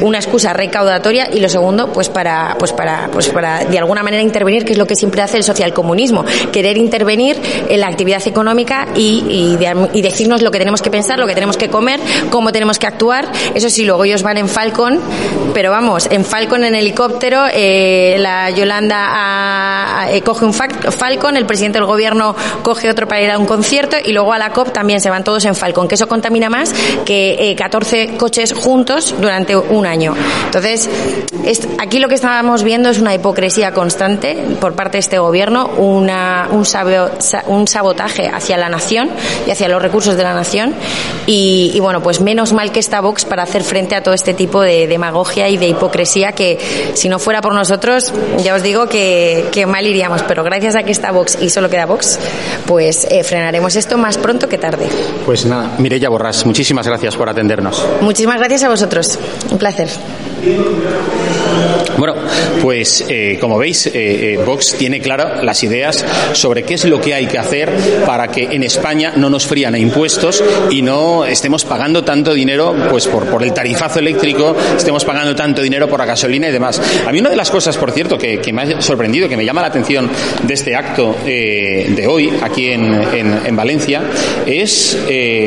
una 0.02 0.20
excusa 0.20 0.54
recaudatoria 0.54 1.30
y 1.32 1.40
lo 1.40 1.50
segundo, 1.50 1.92
pues 1.92 2.10
para, 2.10 2.56
pues 2.60 2.74
para, 2.74 3.10
pues 3.12 3.30
para 3.30 3.66
de 3.66 3.78
alguna 3.80 4.04
manera 4.04 4.22
intervenir, 4.22 4.66
que 4.66 4.74
es 4.74 4.78
lo 4.78 4.86
que 4.86 4.96
siempre 4.96 5.22
hace 5.22 5.38
el 5.38 5.44
socialcomunismo, 5.44 6.26
querer 6.52 6.78
intervenir 6.78 7.38
en 7.70 7.80
la 7.80 7.88
actividad 7.88 8.22
económica 8.28 8.88
y, 8.96 9.58
y, 9.94 10.02
decirnos 10.02 10.42
lo 10.42 10.52
que 10.52 10.60
tenemos 10.60 10.82
que 10.82 10.90
pensar, 10.90 11.20
lo 11.20 11.28
que 11.28 11.34
tenemos 11.34 11.58
que 11.58 11.70
comer, 11.70 12.00
cómo 12.30 12.52
tenemos 12.52 12.80
que 12.80 12.88
actuar. 12.88 13.32
Eso 13.54 13.70
sí, 13.70 13.86
luego 13.86 14.04
ellos 14.04 14.24
van 14.24 14.38
en 14.38 14.48
Falcon, 14.48 15.00
pero 15.54 15.72
vamos, 15.72 16.08
en 16.12 16.26
Falcon 16.26 16.64
en 16.64 16.76
helicóptero, 16.76 17.46
eh, 17.52 18.18
la 18.20 18.50
Yolanda 18.50 20.08
eh, 20.10 20.22
coge 20.22 20.46
un 20.46 20.54
Falcon, 20.54 21.38
el 21.38 21.46
presidente 21.46 21.80
del 21.80 21.86
gobierno 21.86 22.36
coge 22.64 22.90
otro 22.90 23.08
para 23.08 23.22
ir 23.22 23.30
a 23.30 23.38
un 23.38 23.46
concierto 23.46 23.98
y 24.04 24.12
luego 24.12 24.34
a 24.34 24.38
la 24.38 24.52
COP 24.52 24.72
también 24.82 25.00
se 25.00 25.12
van 25.12 25.24
todos 25.24 25.46
en 25.46 25.54
Falcon, 25.54 25.88
que 25.88 25.94
eso 25.94 26.08
contamina 26.08 26.50
más 26.50 26.74
que 27.06 27.54
14 27.56 28.02
eh, 28.02 28.18
coches 28.18 28.52
juntos 28.52 29.14
durante 29.22 29.56
un 29.56 29.86
año. 29.86 30.16
Entonces, 30.46 30.90
aquí 31.78 32.00
lo 32.00 32.08
que 32.08 32.16
estamos 32.16 32.64
viendo 32.64 32.90
es 32.90 32.98
una 32.98 33.14
hipocresía 33.14 33.74
constante 33.74 34.36
por 34.60 34.74
parte 34.74 34.94
de 34.94 35.02
este 35.02 35.20
gobierno, 35.20 35.68
una, 35.78 36.48
un, 36.50 36.66
un 37.46 37.68
sabotaje 37.68 38.28
hacia 38.28 38.58
la 38.58 38.70
nación 38.70 39.12
y 39.46 39.52
hacia 39.52 39.68
los 39.68 39.80
recursos 39.84 40.18
de 40.18 40.24
la 40.24 40.34
nación. 40.34 40.74
Y, 41.28 41.80
bueno, 41.80 42.02
pues 42.02 42.20
menos 42.20 42.52
mal 42.52 42.72
que 42.72 42.80
está 42.80 43.02
Vox 43.02 43.24
para 43.24 43.44
hacer 43.44 43.64
frente 43.64 43.94
a 43.94 44.02
todo 44.02 44.16
este 44.16 44.34
tipo 44.34 44.62
de 44.62 44.88
demagogia 44.88 45.48
y 45.48 45.58
de 45.58 45.68
hipocresía 45.68 46.32
que 46.32 46.58
si 46.96 47.08
no 47.08 47.20
fuera 47.20 47.40
por 47.40 47.54
nosotros, 47.54 48.12
ya 48.44 48.56
os 48.56 48.64
digo 48.64 48.88
que, 48.88 49.64
mal 49.68 49.86
iríamos. 49.86 50.24
Pero 50.24 50.44
gracias 50.44 50.76
a 50.76 50.82
que 50.82 50.92
está 50.92 51.12
Vox 51.12 51.38
y 51.40 51.52
solo 51.52 51.70
queda 51.70 51.86
Vox, 51.86 52.18
pues 52.66 53.06
eh, 53.12 53.24
frenaremos 53.24 53.76
esto 53.76 54.00
más 54.00 54.18
pronto 54.18 54.50
que 54.50 54.58
tarde. 54.58 54.71
Pues 55.26 55.46
nada, 55.46 55.76
Mireya 55.78 56.10
Borrás, 56.10 56.46
muchísimas 56.46 56.88
gracias 56.88 57.16
por 57.16 57.30
atendernos. 57.30 57.86
Muchísimas 58.02 58.38
gracias 58.40 58.64
a 58.64 58.70
vosotros. 58.70 59.20
Un 59.52 59.58
placer. 59.58 59.90
Bueno, 62.02 62.16
pues 62.64 63.06
eh, 63.10 63.38
como 63.40 63.60
veis, 63.60 63.86
eh, 63.86 63.92
eh, 63.94 64.40
Vox 64.44 64.74
tiene 64.76 65.00
claras 65.00 65.44
las 65.44 65.62
ideas 65.62 66.04
sobre 66.34 66.64
qué 66.64 66.74
es 66.74 66.86
lo 66.86 67.00
que 67.00 67.14
hay 67.14 67.28
que 67.28 67.38
hacer 67.38 67.72
para 68.08 68.28
que 68.28 68.46
en 68.46 68.64
España 68.64 69.14
no 69.16 69.30
nos 69.30 69.46
frían 69.46 69.76
a 69.76 69.78
impuestos 69.78 70.44
y 70.72 70.82
no 70.82 71.26
estemos 71.26 71.64
pagando 71.64 72.04
tanto 72.04 72.34
dinero 72.34 72.76
pues 72.90 73.06
por, 73.06 73.44
el 73.44 73.54
tarifazo 73.54 74.00
eléctrico, 74.00 74.56
estemos 74.76 75.06
pagando 75.06 75.36
tanto 75.36 75.62
dinero 75.62 75.88
por 75.88 76.00
la 76.00 76.08
gasolina 76.08 76.50
y 76.50 76.52
demás. 76.52 76.82
A 77.06 77.12
mí 77.12 77.20
una 77.20 77.30
de 77.30 77.36
las 77.36 77.52
cosas, 77.52 77.78
por 77.78 77.92
cierto, 77.92 78.18
que, 78.18 78.42
me 78.52 78.64
ha 78.64 78.82
sorprendido, 78.82 79.30
que 79.30 79.38
me 79.38 79.46
llama 79.46 79.62
la 79.62 79.68
atención 79.68 80.10
de 80.42 80.54
este 80.56 80.76
acto 80.76 81.16
de 81.24 82.06
hoy 82.10 82.34
aquí 82.42 82.72
en, 82.72 82.96
en, 83.14 83.56
Valencia, 83.56 84.02
es, 84.48 84.98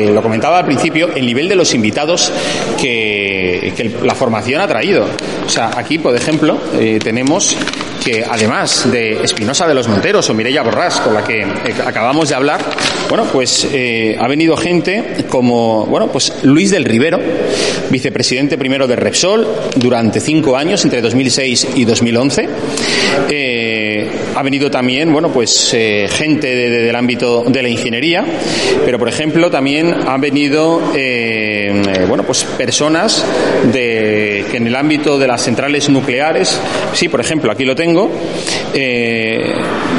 lo 0.09 0.21
comentaba 0.21 0.59
al 0.59 0.65
principio, 0.65 1.09
el 1.13 1.25
nivel 1.25 1.49
de 1.49 1.55
los 1.57 1.73
invitados 1.73 2.31
que 2.79 3.73
la 4.03 4.15
formación 4.15 4.61
ha 4.61 4.67
traído. 4.69 5.05
O 5.45 5.49
sea, 5.49 5.71
aquí, 5.75 5.99
por 5.99 6.15
ejemplo, 6.15 6.44
eh, 6.53 6.99
tenemos 7.03 7.57
que 8.03 8.23
además 8.23 8.91
de 8.91 9.23
Espinosa 9.23 9.67
de 9.67 9.73
los 9.73 9.87
Monteros 9.87 10.29
o 10.29 10.33
Mireia 10.35 10.61
Borrás, 10.61 11.01
con 11.01 11.15
la 11.15 11.23
que 11.23 11.41
eh, 11.41 11.47
acabamos 11.83 12.29
de 12.29 12.35
hablar, 12.35 12.61
bueno, 13.09 13.25
pues 13.33 13.67
eh, 13.73 14.15
ha 14.19 14.27
venido 14.27 14.55
gente 14.55 15.25
como, 15.27 15.87
bueno, 15.87 16.11
pues 16.11 16.31
Luis 16.43 16.69
del 16.69 16.85
Rivero, 16.85 17.19
vicepresidente 17.89 18.59
primero 18.59 18.85
de 18.85 18.95
Repsol 18.95 19.47
durante 19.77 20.19
cinco 20.19 20.55
años, 20.55 20.83
entre 20.83 21.01
2006 21.01 21.69
y 21.75 21.85
2011. 21.85 22.47
ha 24.35 24.43
venido 24.43 24.69
también, 24.69 25.11
bueno, 25.11 25.31
pues 25.31 25.75
gente 26.09 26.55
del 26.55 26.95
ámbito 26.95 27.43
de 27.47 27.63
la 27.63 27.69
ingeniería, 27.69 28.23
pero 28.85 28.99
por 28.99 29.09
ejemplo 29.09 29.49
también 29.49 29.91
han 29.91 30.21
venido, 30.21 30.79
bueno, 32.07 32.23
pues 32.23 32.43
personas 32.43 33.25
de, 33.73 34.44
en 34.55 34.67
el 34.67 34.75
ámbito 34.75 35.17
de 35.17 35.27
las 35.27 35.41
centrales 35.41 35.89
nucleares, 35.89 36.59
sí, 36.93 37.09
por 37.09 37.19
ejemplo, 37.19 37.51
aquí 37.51 37.65
lo 37.65 37.75
tengo, 37.75 38.11
eh, 38.73 39.53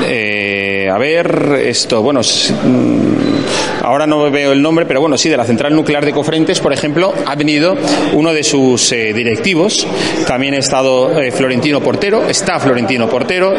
eh, 0.06 0.88
a 0.92 0.98
ver, 0.98 1.60
esto, 1.64 2.02
bueno, 2.02 2.20
mm, 2.20 3.84
ahora 3.84 4.06
no 4.06 4.30
veo 4.30 4.52
el 4.52 4.62
nombre, 4.62 4.86
pero 4.86 5.00
bueno, 5.00 5.18
sí, 5.18 5.28
de 5.28 5.36
la 5.36 5.44
central 5.44 5.74
nuclear 5.74 6.04
de 6.04 6.12
Cofrentes, 6.12 6.60
por 6.60 6.72
ejemplo, 6.72 7.12
ha 7.26 7.34
venido 7.34 7.76
uno 8.12 8.32
de 8.32 8.42
sus 8.44 8.92
eh, 8.92 9.12
directivos, 9.12 9.86
también 10.26 10.54
ha 10.54 10.58
estado 10.58 11.10
Florentino 11.32 11.80
Portero, 11.80 12.28
está 12.28 12.60
Florentino 12.60 13.08
Portero, 13.08 13.54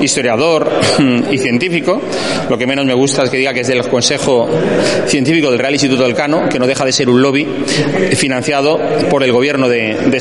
historiador 0.00 0.70
y 1.30 1.38
científico, 1.38 2.00
lo 2.48 2.56
que 2.56 2.66
menos 2.66 2.86
me 2.86 2.94
gusta 2.94 3.24
es 3.24 3.30
que 3.30 3.38
diga 3.38 3.52
que 3.52 3.60
es 3.60 3.68
del 3.68 3.86
Consejo 3.88 4.48
Científico 5.06 5.50
del 5.50 5.58
Real 5.58 5.72
Instituto 5.72 6.04
del 6.04 6.14
Cano, 6.14 6.48
que 6.48 6.58
no 6.58 6.66
deja 6.66 6.84
de 6.84 6.92
ser 6.92 7.08
un 7.08 7.20
lobby 7.20 7.46
financiado 8.16 8.78
por 9.10 9.22
el 9.22 9.32
gobierno 9.32 9.68
de, 9.68 9.96
de. 10.10 10.20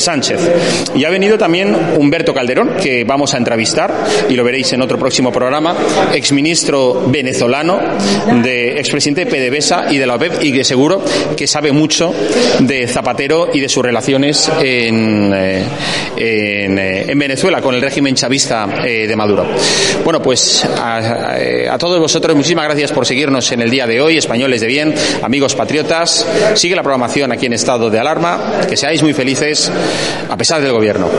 Y 0.95 1.05
ha 1.05 1.09
venido 1.09 1.37
también 1.37 1.75
Humberto 1.97 2.33
Calderón, 2.33 2.75
que 2.81 3.03
vamos 3.03 3.33
a 3.33 3.37
entrevistar, 3.37 3.93
y 4.29 4.35
lo 4.35 4.43
veréis 4.43 4.73
en 4.73 4.81
otro 4.81 4.97
próximo 4.97 5.31
programa, 5.31 5.75
exministro 6.13 7.03
venezolano, 7.07 7.79
de 8.43 8.79
expresidente 8.79 9.25
de 9.25 9.31
PDVSA 9.31 9.91
y 9.91 9.97
de 9.97 10.07
la 10.07 10.15
OPEP, 10.15 10.43
y 10.43 10.53
que 10.53 10.63
seguro 10.63 11.03
que 11.35 11.47
sabe 11.47 11.71
mucho 11.71 12.13
de 12.59 12.87
Zapatero 12.87 13.49
y 13.53 13.59
de 13.59 13.69
sus 13.69 13.83
relaciones 13.83 14.49
en, 14.61 15.31
eh, 15.33 15.63
eh, 16.17 17.05
en, 17.07 17.19
Venezuela 17.19 17.61
con 17.61 17.75
el 17.75 17.81
régimen 17.81 18.15
chavista 18.15 18.67
eh, 18.85 19.07
de 19.07 19.15
Maduro. 19.15 19.45
Bueno, 20.03 20.21
pues 20.21 20.63
a, 20.63 21.35
a 21.71 21.77
todos 21.77 21.99
vosotros 21.99 22.35
muchísimas 22.35 22.65
gracias 22.65 22.91
por 22.91 23.05
seguirnos 23.05 23.51
en 23.51 23.61
el 23.61 23.69
día 23.69 23.87
de 23.87 24.01
hoy, 24.01 24.17
españoles 24.17 24.61
de 24.61 24.67
bien, 24.67 24.93
amigos 25.21 25.55
patriotas. 25.55 26.25
Sigue 26.55 26.75
la 26.75 26.83
programación 26.83 27.31
aquí 27.31 27.45
en 27.45 27.53
estado 27.53 27.89
de 27.89 27.99
alarma. 27.99 28.61
Que 28.69 28.77
seáis 28.77 29.01
muy 29.03 29.13
felices 29.13 29.71
a 30.29 30.37
pesar 30.37 30.61
del 30.61 30.71
gobierno. 30.71 31.09